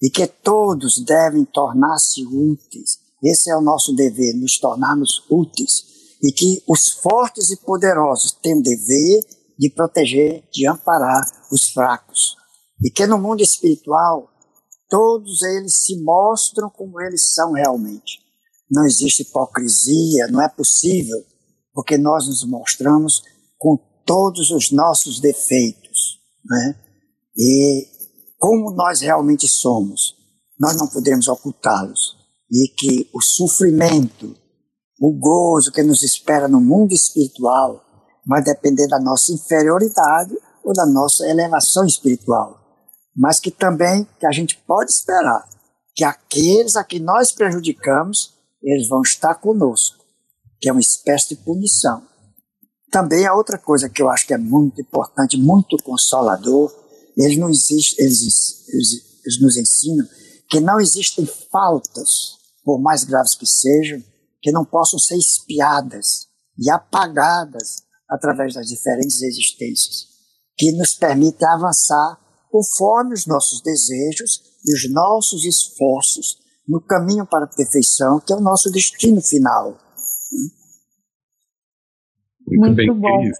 [0.00, 5.84] E que todos devem tornar-se úteis esse é o nosso dever, nos tornarmos úteis.
[6.22, 9.20] E que os fortes e poderosos têm o dever
[9.58, 11.22] de proteger, de amparar
[11.52, 12.36] os fracos.
[12.82, 14.30] E que no mundo espiritual,
[14.90, 18.20] todos eles se mostram como eles são realmente.
[18.70, 21.18] não existe hipocrisia, não é possível,
[21.72, 23.22] porque nós nos mostramos
[23.58, 23.76] com
[24.06, 26.76] todos os nossos defeitos, né?
[27.36, 27.86] E
[28.38, 30.14] como nós realmente somos,
[30.58, 32.16] nós não podemos ocultá-los.
[32.50, 34.36] E que o sofrimento,
[35.00, 37.82] o gozo que nos espera no mundo espiritual
[38.26, 42.59] vai depender da nossa inferioridade ou da nossa elevação espiritual.
[43.20, 45.46] Mas que também que a gente pode esperar
[45.94, 50.02] que aqueles a que nós prejudicamos, eles vão estar conosco,
[50.58, 52.02] que é uma espécie de punição.
[52.90, 56.74] Também a outra coisa que eu acho que é muito importante, muito consolador,
[57.14, 60.06] eles, não existem, eles, eles, eles nos ensinam
[60.48, 64.02] que não existem faltas, por mais graves que sejam,
[64.40, 66.26] que não possam ser espiadas
[66.58, 70.06] e apagadas através das diferentes existências,
[70.56, 72.18] que nos permitem avançar
[72.50, 76.38] conforme os nossos desejos e os nossos esforços
[76.68, 79.78] no caminho para a perfeição, que é o nosso destino final.
[82.46, 83.22] Muito, Muito bem, bom.
[83.22, 83.38] Cris.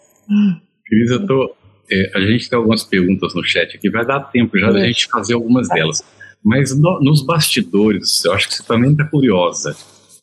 [0.86, 1.54] Cris, eu tô,
[1.90, 5.08] é, a gente tem algumas perguntas no chat aqui, vai dar tempo já da gente
[5.08, 6.02] fazer algumas delas.
[6.42, 9.76] Mas no, nos bastidores, eu acho que você também está curiosa.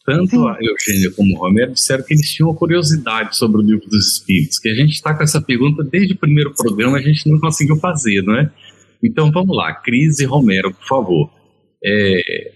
[0.06, 0.48] Tanto Sim.
[0.48, 4.14] a Eugênia como o Romero disseram que eles tinham uma curiosidade sobre o livro dos
[4.14, 7.38] Espíritos, que a gente está com essa pergunta desde o primeiro programa, a gente não
[7.40, 8.50] conseguiu fazer, não é?
[9.04, 11.32] Então vamos lá, Cris e Romero, por favor.
[11.84, 12.52] É,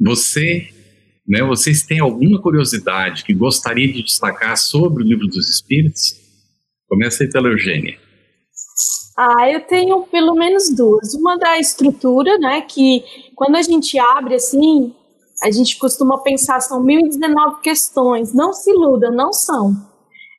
[0.00, 0.68] você
[1.26, 1.42] né?
[1.42, 6.20] Vocês têm alguma curiosidade que gostaria de destacar sobre o livro dos Espíritos?
[6.88, 7.98] Começa aí pela Eugênia.
[9.16, 11.14] Ah, eu tenho pelo menos duas.
[11.14, 12.60] Uma da estrutura, né?
[12.60, 13.02] Que
[13.34, 14.92] quando a gente abre assim,
[15.42, 18.34] a gente costuma pensar são 1019 questões.
[18.34, 19.74] Não se iluda, não são.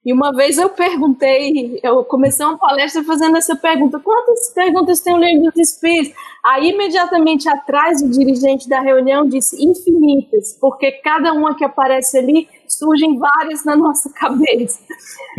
[0.06, 5.16] E uma vez eu perguntei, eu comecei uma palestra fazendo essa pergunta: quantas perguntas tem
[5.16, 6.14] o livro dos Espíritos?
[6.44, 12.48] Aí, imediatamente atrás, o dirigente da reunião disse infinitas, porque cada uma que aparece ali
[12.68, 14.80] surgem várias na nossa cabeça.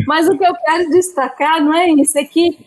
[0.05, 2.59] Mas o que eu quero destacar não é isso, é que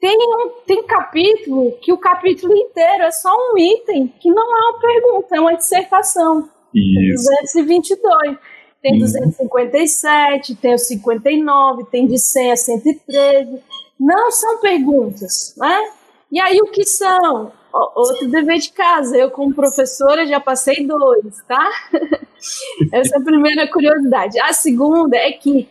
[0.00, 4.70] tem um tem capítulo que o capítulo inteiro é só um item que não é
[4.70, 6.48] uma pergunta, é uma dissertação.
[6.74, 7.30] Isso.
[7.54, 8.57] 222.
[8.82, 9.00] Tem uhum.
[9.00, 13.62] 257, tem o 59, tem de 100 a 113.
[13.98, 15.90] Não são perguntas, né?
[16.30, 17.52] E aí o que são?
[17.72, 19.16] Outro dever de casa.
[19.16, 21.68] Eu, como professora, já passei dois, tá?
[22.92, 24.38] Essa é a primeira curiosidade.
[24.40, 25.68] A segunda é que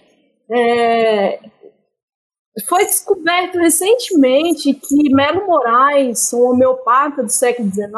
[0.52, 1.40] é,
[2.68, 7.92] foi descoberto recentemente que Melo Moraes, um homeopata do século XIX,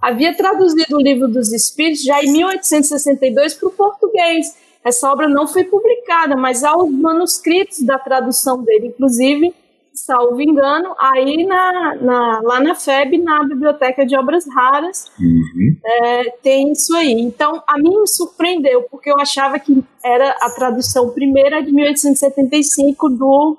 [0.00, 4.56] havia traduzido o livro dos Espíritos já em 1862 para o português.
[4.84, 9.52] Essa obra não foi publicada, mas há os manuscritos da tradução dele, inclusive,
[9.92, 15.76] salvo engano, aí na, na, lá na FEB, na Biblioteca de Obras Raras, uhum.
[15.84, 17.12] é, tem isso aí.
[17.12, 23.08] Então, a mim me surpreendeu, porque eu achava que era a tradução primeira de 1875
[23.08, 23.56] do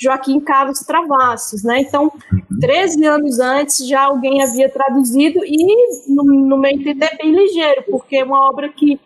[0.00, 1.80] Joaquim Carlos Travassos, né?
[1.80, 2.12] Então,
[2.60, 3.14] 13 uhum.
[3.14, 8.16] anos antes já alguém havia traduzido e, no, no meu entender, é bem ligeiro, porque
[8.16, 9.00] é uma obra que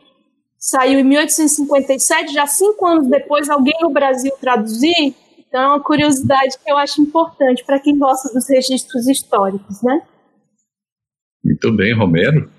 [0.58, 6.56] saiu em 1857, já cinco anos depois alguém no Brasil traduzir, então é uma curiosidade
[6.62, 10.02] que eu acho importante para quem gosta dos registros históricos, né?
[11.44, 12.50] Muito bem, Romero.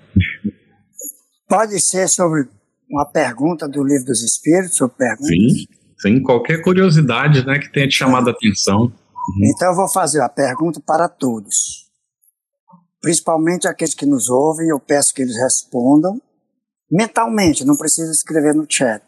[1.48, 2.48] Pode ser sobre
[2.90, 5.28] uma pergunta do Livro dos Espíritos, ou perguntas?
[5.28, 5.66] Sim.
[6.04, 8.80] Sim, qualquer curiosidade né, que tenha te chamado a atenção.
[8.82, 8.92] Uhum.
[9.44, 11.90] Então eu vou fazer a pergunta para todos.
[13.00, 16.20] Principalmente aqueles que nos ouvem, eu peço que eles respondam
[16.92, 19.02] mentalmente, não precisa escrever no chat.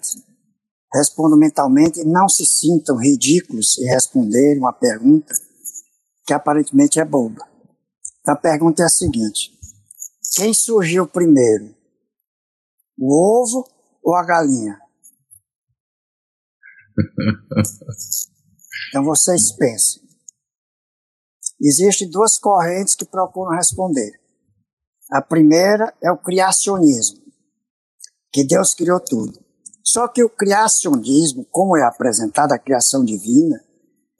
[0.94, 5.34] Respondam mentalmente e não se sintam ridículos em responderem uma pergunta
[6.26, 7.46] que aparentemente é boba.
[8.20, 9.52] Então, a pergunta é a seguinte:
[10.34, 11.74] quem surgiu primeiro?
[12.98, 13.68] O ovo
[14.02, 14.85] ou a galinha?
[18.88, 20.02] Então vocês pensem.
[21.60, 24.12] Existem duas correntes que procuram responder.
[25.10, 27.18] A primeira é o criacionismo,
[28.32, 29.38] que Deus criou tudo.
[29.82, 33.62] Só que o criacionismo, como é apresentado a criação divina,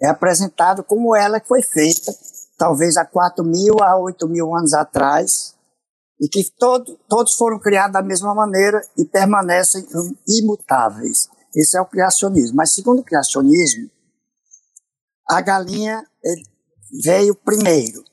[0.00, 2.12] é apresentado como ela foi feita,
[2.56, 5.54] talvez há 4 mil a 8 mil anos atrás,
[6.20, 9.86] e que todo, todos foram criados da mesma maneira e permanecem
[10.26, 11.28] imutáveis.
[11.56, 12.56] Esse é o criacionismo.
[12.56, 13.90] Mas segundo o criacionismo,
[15.28, 16.06] a galinha
[17.02, 18.04] veio primeiro,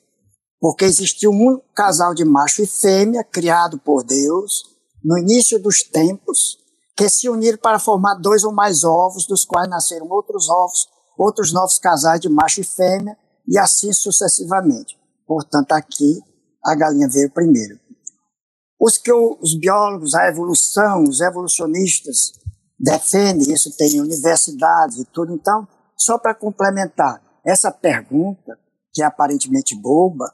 [0.58, 4.74] porque existiu um casal de macho e fêmea criado por Deus
[5.04, 6.58] no início dos tempos,
[6.96, 10.88] que se uniram para formar dois ou mais ovos, dos quais nasceram outros ovos,
[11.18, 13.16] outros novos casais de macho e fêmea,
[13.46, 14.96] e assim sucessivamente.
[15.26, 16.22] Portanto, aqui
[16.64, 17.78] a galinha veio primeiro.
[18.80, 22.32] Os que os biólogos, a evolução, os evolucionistas
[22.78, 25.32] defendem, isso tem universidades e tudo.
[25.32, 25.66] Então,
[25.96, 28.58] só para complementar, essa pergunta,
[28.92, 30.32] que é aparentemente boba,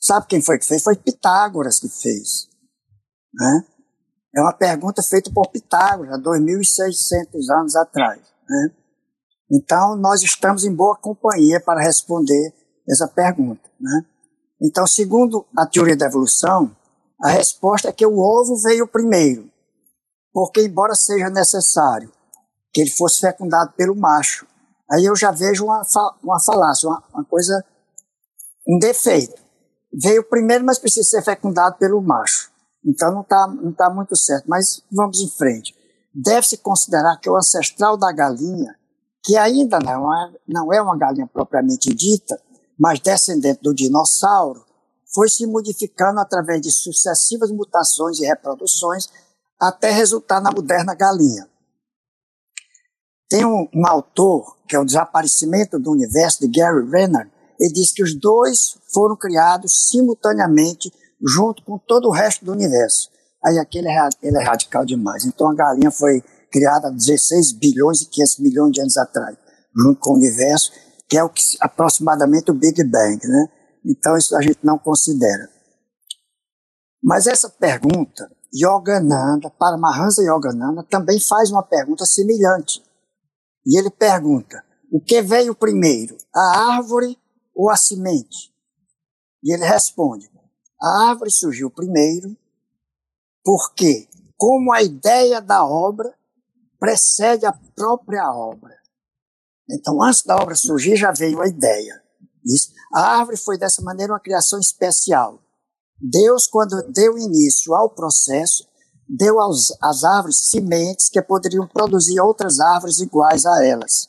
[0.00, 0.82] sabe quem foi que fez?
[0.82, 2.48] Foi Pitágoras que fez.
[3.34, 3.64] Né?
[4.36, 8.20] É uma pergunta feita por Pitágoras, há 2.600 anos atrás.
[8.48, 8.70] Né?
[9.50, 12.52] Então, nós estamos em boa companhia para responder
[12.88, 13.68] essa pergunta.
[13.80, 14.04] Né?
[14.60, 16.74] Então, segundo a teoria da evolução,
[17.22, 19.50] a resposta é que o ovo veio primeiro,
[20.36, 22.12] porque, embora seja necessário
[22.70, 24.46] que ele fosse fecundado pelo macho,
[24.92, 25.80] aí eu já vejo uma,
[26.22, 27.64] uma falácia, uma, uma coisa,
[28.68, 29.32] um defeito.
[29.90, 32.50] Veio primeiro, mas precisa ser fecundado pelo macho.
[32.84, 35.74] Então não está não tá muito certo, mas vamos em frente.
[36.14, 38.76] Deve-se considerar que o ancestral da galinha,
[39.24, 42.38] que ainda não é, não é uma galinha propriamente dita,
[42.78, 44.66] mas descendente do dinossauro,
[45.14, 49.08] foi se modificando através de sucessivas mutações e reproduções
[49.60, 51.48] até resultar na moderna galinha.
[53.28, 57.28] Tem um, um, autor, que é o Desaparecimento do Universo, de Gary Renner,
[57.58, 63.10] ele diz que os dois foram criados simultaneamente junto com todo o resto do universo.
[63.44, 65.24] Aí aquele é, ele é radical demais.
[65.24, 69.36] Então a galinha foi criada há 16 bilhões e 500 milhões de anos atrás,
[69.74, 70.72] junto com o universo,
[71.08, 73.48] que é o que aproximadamente o Big Bang, né?
[73.84, 75.48] Então isso a gente não considera.
[77.02, 82.82] Mas essa pergunta, Yogananda, Paramahansa Yogananda, também faz uma pergunta semelhante.
[83.66, 87.18] E ele pergunta: o que veio primeiro, a árvore
[87.54, 88.52] ou a semente?
[89.42, 90.30] E ele responde:
[90.80, 92.36] a árvore surgiu primeiro,
[93.44, 96.14] porque, como a ideia da obra
[96.78, 98.74] precede a própria obra.
[99.68, 102.02] Então, antes da obra surgir, já veio a ideia.
[102.44, 102.72] Isso.
[102.92, 105.40] A árvore foi dessa maneira uma criação especial.
[106.00, 108.66] Deus, quando deu início ao processo,
[109.08, 114.08] deu aos, às árvores sementes que poderiam produzir outras árvores iguais a elas.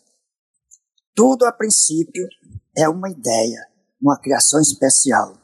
[1.15, 2.27] Tudo, a princípio,
[2.75, 3.65] é uma ideia,
[4.01, 5.35] uma criação especial.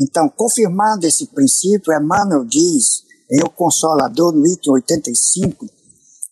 [0.00, 5.66] Então, confirmando esse princípio, Emmanuel diz, em O Consolador, no item 85,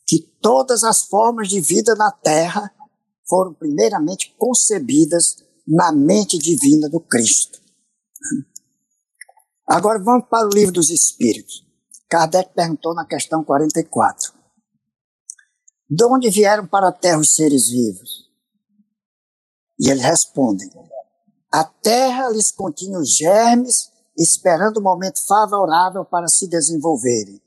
[0.07, 2.73] que todas as formas de vida na Terra
[3.29, 7.61] foram primeiramente concebidas na mente divina do Cristo.
[9.67, 11.67] Agora vamos para o livro dos Espíritos.
[12.09, 14.33] Kardec perguntou na questão 44.
[15.89, 18.27] De onde vieram para a Terra os seres vivos?
[19.79, 20.71] E eles respondem:
[21.53, 27.41] a terra lhes continha os germes, esperando o momento favorável para se desenvolverem.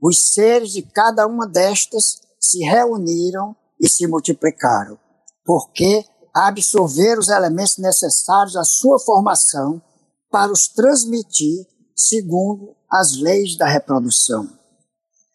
[0.00, 4.98] Os seres de cada uma destas se reuniram e se multiplicaram,
[5.44, 9.82] porque absorveram os elementos necessários à sua formação
[10.30, 14.48] para os transmitir segundo as leis da reprodução.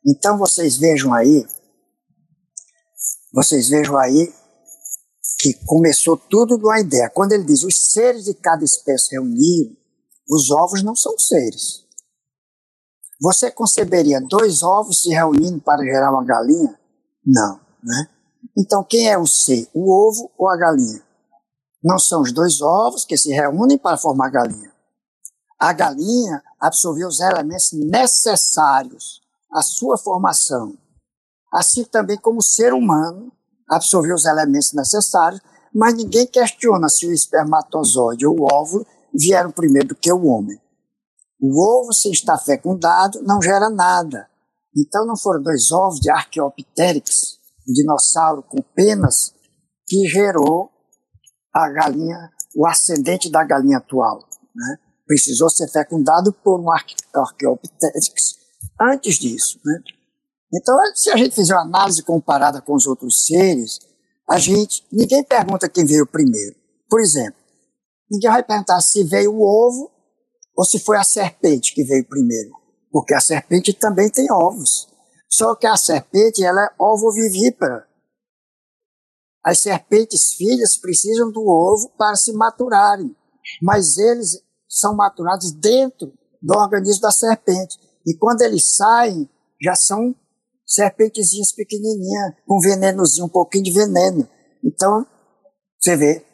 [0.06, 1.46] Então vocês vejam aí,
[3.34, 4.34] vocês vejam aí
[5.39, 7.10] que começou tudo de uma ideia.
[7.10, 9.76] Quando ele diz os seres de cada espécie reuniram,
[10.30, 11.86] os ovos não são seres.
[13.22, 16.78] Você conceberia dois ovos se reunindo para gerar uma galinha?
[17.26, 18.10] Não, né?
[18.58, 21.04] Então quem é o ser, o ovo ou a galinha?
[21.84, 24.75] Não são os dois ovos que se reúnem para formar a galinha.
[25.66, 29.20] A galinha absorveu os elementos necessários
[29.51, 30.78] à sua formação,
[31.51, 33.32] assim também como o ser humano
[33.68, 35.41] absorver os elementos necessários,
[35.74, 40.61] mas ninguém questiona se o espermatozoide ou o óvulo vieram primeiro do que o homem.
[41.41, 44.30] O ovo, se está fecundado, não gera nada.
[44.78, 49.34] Então não foram dois ovos de Archaeopteryx, um dinossauro com penas,
[49.88, 50.70] que gerou
[51.51, 54.30] a galinha, o ascendente da galinha atual.
[54.55, 54.78] Né?
[55.06, 58.38] Precisou ser fecundado por um Archaeopteryx
[58.80, 59.60] antes disso.
[59.64, 59.80] Né?
[60.53, 63.80] Então, se a gente fizer uma análise comparada com os outros seres,
[64.28, 66.56] a gente, ninguém pergunta quem veio primeiro.
[66.89, 67.39] Por exemplo,
[68.10, 69.91] ninguém vai perguntar se veio o ovo
[70.56, 72.51] ou se foi a serpente que veio primeiro,
[72.91, 74.88] porque a serpente também tem ovos.
[75.30, 77.86] Só que a serpente ela é ovovivípara.
[79.43, 83.16] As serpentes filhas precisam do ovo para se maturarem,
[83.62, 84.41] mas eles
[84.76, 87.78] são maturados dentro do organismo da serpente.
[88.06, 89.30] E quando eles saem,
[89.62, 90.14] já são
[90.66, 94.28] serpentezinhas pequenininhas, com venenozinho, um pouquinho de veneno.
[94.64, 95.06] Então,
[95.80, 96.26] você vê,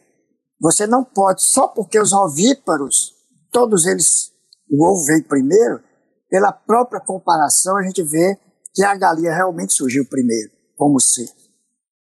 [0.60, 3.14] você não pode, só porque os ovíparos,
[3.52, 4.32] todos eles,
[4.70, 5.82] o ovo veio primeiro,
[6.30, 8.39] pela própria comparação a gente vê
[8.74, 11.30] que a galinha realmente surgiu primeiro, como ser.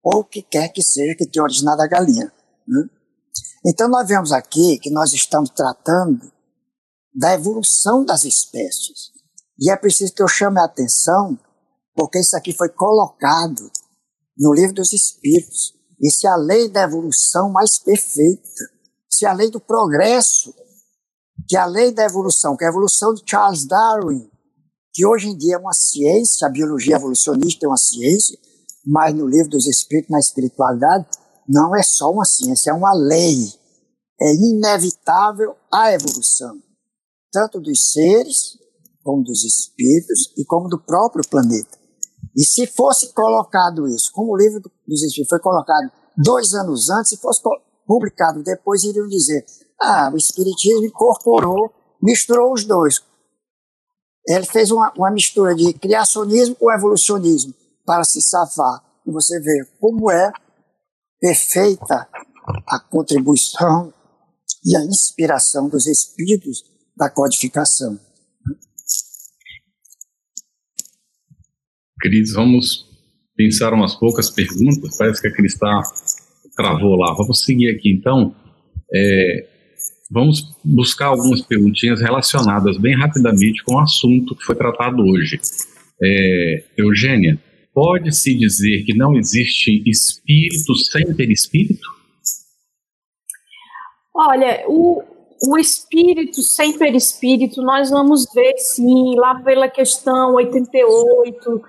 [0.02, 2.32] Ou o que quer que seja que tenha originado a galinha.
[2.66, 2.88] Né?
[3.64, 6.30] Então nós vemos aqui que nós estamos tratando
[7.14, 9.10] da evolução das espécies.
[9.58, 11.38] E é preciso que eu chame a atenção,
[11.94, 13.70] porque isso aqui foi colocado
[14.36, 15.74] no livro dos Espíritos.
[16.00, 18.42] Isso é a lei da evolução mais perfeita.
[19.10, 20.54] Isso é a lei do progresso,
[21.48, 24.30] que é a lei da evolução, que é a evolução de Charles Darwin,
[24.92, 28.38] que hoje em dia é uma ciência, a biologia evolucionista é uma ciência,
[28.84, 31.06] mas no livro dos Espíritos, na espiritualidade,
[31.48, 33.52] não é só uma ciência, é uma lei.
[34.20, 36.58] É inevitável a evolução,
[37.30, 38.56] tanto dos seres,
[39.04, 41.78] como dos espíritos e como do próprio planeta.
[42.34, 47.10] E se fosse colocado isso, como o livro dos Espíritos foi colocado dois anos antes,
[47.10, 47.40] se fosse
[47.86, 49.44] publicado depois, iriam dizer:
[49.80, 51.70] ah, o Espiritismo incorporou,
[52.02, 53.00] misturou os dois.
[54.28, 57.54] Ele fez uma, uma mistura de criacionismo com evolucionismo
[57.86, 58.84] para se safar.
[59.06, 60.32] E você vê como é
[61.26, 62.06] perfeita
[62.68, 63.92] a contribuição
[64.64, 66.62] e a inspiração dos espíritos
[66.96, 67.98] da codificação.
[72.00, 72.86] Cris, vamos
[73.36, 74.96] pensar umas poucas perguntas.
[74.96, 75.82] Parece que a está
[76.56, 77.12] travou lá.
[77.14, 78.32] Vamos seguir aqui então.
[78.94, 79.48] É,
[80.08, 85.40] vamos buscar algumas perguntinhas relacionadas bem rapidamente com o assunto que foi tratado hoje.
[86.00, 87.40] É, Eugênia,
[87.76, 91.86] pode-se dizer que não existe espírito sem perispírito?
[94.14, 95.02] Olha, o,
[95.46, 101.62] o espírito sem perispírito, nós vamos ver sim, lá pela questão 88,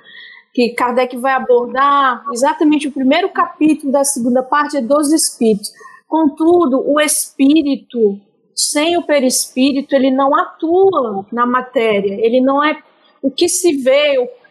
[0.53, 5.73] que Kardec vai abordar exatamente o primeiro capítulo da segunda parte é dos espíritos.
[6.07, 8.17] Contudo, o espírito
[8.55, 12.81] sem o perispírito, ele não atua na matéria, ele não é
[13.21, 14.46] o que se vê, o,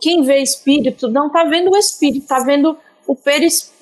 [0.00, 3.80] quem vê espírito não está vendo o espírito, está vendo o perispírito,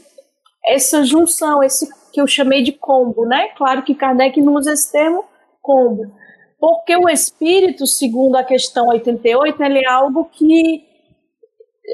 [0.67, 3.49] essa junção, esse que eu chamei de combo, né?
[3.57, 5.25] Claro que Kardec não usa esse termo
[5.63, 6.13] combo,
[6.59, 10.85] porque o espírito, segundo a questão 88, ele é algo que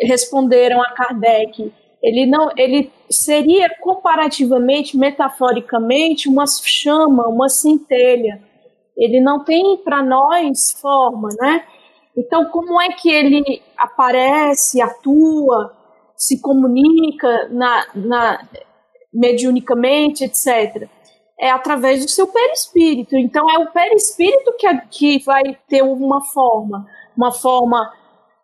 [0.03, 1.73] responderam a Kardec,
[2.05, 8.43] ele não, ele seria comparativamente, metaforicamente, uma chama, uma centelha.
[8.95, 11.65] Ele não tem para nós forma, né?
[12.17, 15.75] Então, como é que ele aparece, atua,
[16.17, 18.49] se comunica na, na
[19.13, 20.89] mediunicamente, etc.
[21.39, 23.17] É através do seu perispírito.
[23.17, 26.87] Então, é o perispírito que, que vai ter uma forma,
[27.17, 27.93] uma forma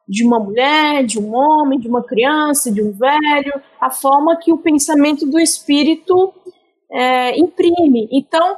[0.08, 4.52] de uma mulher, de um homem, de uma criança, de um velho, a forma que
[4.52, 6.34] o pensamento do espírito
[6.90, 8.08] é, imprime.
[8.10, 8.56] Então,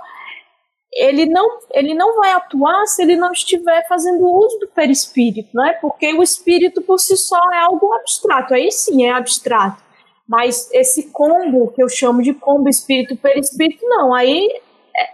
[0.92, 5.78] ele não, ele não vai atuar se ele não estiver fazendo uso do perispírito, né?
[5.80, 9.82] porque o espírito por si só é algo abstrato, aí sim é abstrato.
[10.28, 14.48] Mas esse combo, que eu chamo de combo espírito-perispírito, não, aí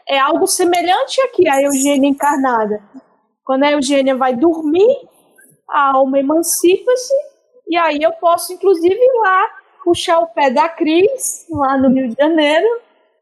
[0.08, 2.82] é, é algo semelhante aqui à Eugênia encarnada.
[3.44, 5.08] Quando a Eugênia vai dormir,
[5.68, 7.14] a alma emancipa-se,
[7.68, 9.46] e aí eu posso, inclusive, ir lá
[9.84, 12.66] puxar o pé da Cris, lá no Rio de Janeiro,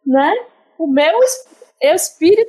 [0.05, 0.35] né?
[0.79, 1.66] O meu espírito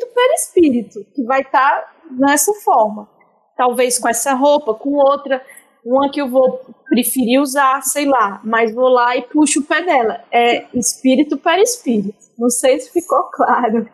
[0.07, 3.09] perispírito, que vai estar tá nessa forma.
[3.55, 5.43] Talvez com essa roupa, com outra,
[5.83, 6.59] uma que eu vou
[6.89, 10.23] preferir usar, sei lá, mas vou lá e puxo o pé dela.
[10.31, 12.17] É espírito perispírito.
[12.37, 13.89] Não sei se ficou claro.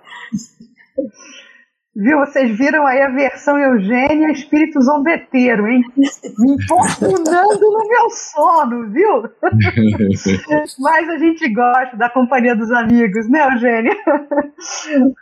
[1.95, 2.17] Viu?
[2.19, 5.83] Vocês viram aí a versão Eugênia espírito zombeteiro, hein?
[5.95, 9.29] Me importunando no meu sono, viu?
[10.79, 13.95] Mas a gente gosta da companhia dos amigos, né, Eugênia?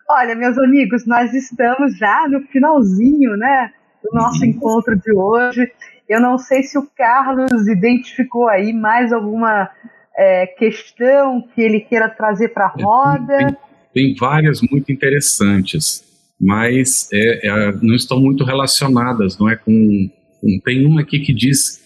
[0.09, 3.71] Olha, meus amigos, nós estamos já no finalzinho, né,
[4.01, 5.69] do nosso encontro de hoje.
[6.07, 9.69] Eu não sei se o Carlos identificou aí mais alguma
[10.15, 13.37] é, questão que ele queira trazer para a roda.
[13.37, 13.57] Tem,
[13.93, 16.09] tem várias muito interessantes
[16.41, 20.09] mas é, é, não estão muito relacionadas, não é com,
[20.41, 21.79] com tem uma aqui que diz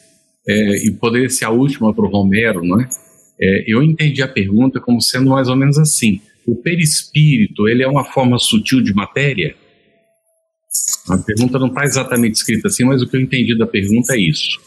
[0.47, 2.87] é, e poderia ser a última para o Romero, não é?
[3.41, 3.65] é?
[3.67, 8.05] Eu entendi a pergunta como sendo mais ou menos assim: o perispírito ele é uma
[8.05, 9.55] forma sutil de matéria?
[11.09, 14.19] A pergunta não está exatamente escrita assim, mas o que eu entendi da pergunta é
[14.19, 14.59] isso.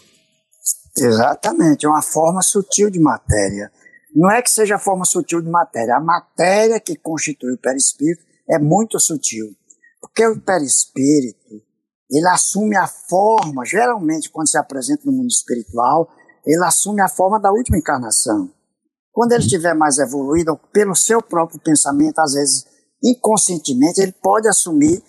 [0.97, 3.71] Exatamente, é uma forma sutil de matéria.
[4.15, 8.59] Não é que seja forma sutil de matéria, a matéria que constitui o perispírito é
[8.59, 9.55] muito sutil.
[10.01, 11.63] Porque o perispírito,
[12.11, 16.09] ele assume a forma, geralmente quando se apresenta no mundo espiritual,
[16.47, 18.51] ele assume a forma da última encarnação.
[19.13, 22.67] Quando ele estiver mais evoluído, pelo seu próprio pensamento, às vezes
[23.03, 25.03] inconscientemente, ele pode assumir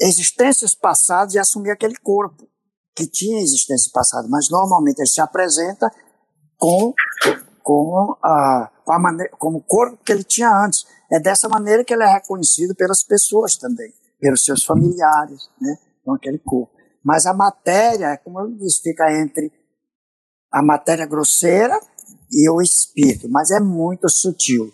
[0.00, 2.48] existências passadas e assumir aquele corpo
[2.96, 5.90] que tinha existência passada, mas normalmente ele se apresenta
[6.56, 6.92] com,
[7.62, 10.84] com, a, com a maneira, como o corpo que ele tinha antes.
[11.10, 16.14] É dessa maneira que ele é reconhecido pelas pessoas também pelos seus familiares, né, com
[16.14, 16.72] aquele corpo.
[17.04, 19.52] Mas a matéria, como eu disse, fica entre
[20.52, 21.78] a matéria grosseira
[22.30, 24.72] e o espírito, mas é muito sutil.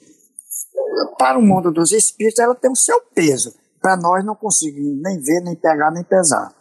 [1.19, 3.55] Para o mundo dos espíritos, ela tem o seu peso.
[3.81, 6.53] Para nós, não conseguimos nem ver, nem pegar, nem pesar.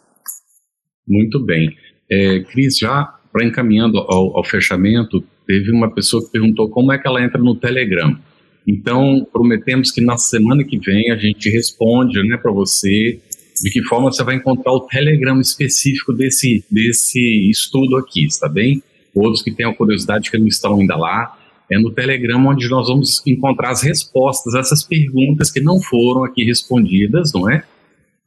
[1.06, 1.70] Muito bem.
[2.10, 6.98] É, Cris, já para encaminhando ao, ao fechamento, teve uma pessoa que perguntou como é
[6.98, 8.16] que ela entra no Telegram.
[8.66, 13.20] Então, prometemos que na semana que vem a gente responde né, para você
[13.62, 18.82] de que forma você vai encontrar o Telegram específico desse, desse estudo aqui, está bem?
[19.14, 21.38] Outros que tenham curiosidade que não estão ainda lá,
[21.70, 26.24] é no Telegram onde nós vamos encontrar as respostas a essas perguntas que não foram
[26.24, 27.64] aqui respondidas, não é?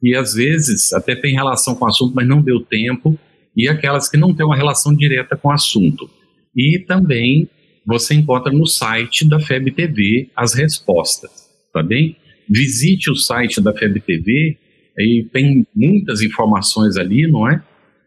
[0.02, 3.18] E às vezes até tem relação com o assunto, mas não deu tempo,
[3.56, 6.08] e aquelas que não têm uma relação direta com o assunto.
[6.56, 7.48] E também
[7.88, 11.30] você encontra no site da FEB TV as respostas,
[11.72, 12.16] tá bem?
[12.48, 14.58] Visite o site da FEB TV,
[14.98, 17.62] e tem muitas informações ali, não é?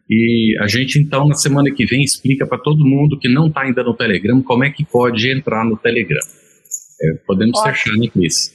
[0.08, 3.62] E a gente, então, na semana que vem, explica para todo mundo que não está
[3.62, 6.20] ainda no Telegram como é que pode entrar no Telegram.
[7.02, 7.74] É, podemos Ótimo.
[7.74, 8.52] fechar, né, Cris?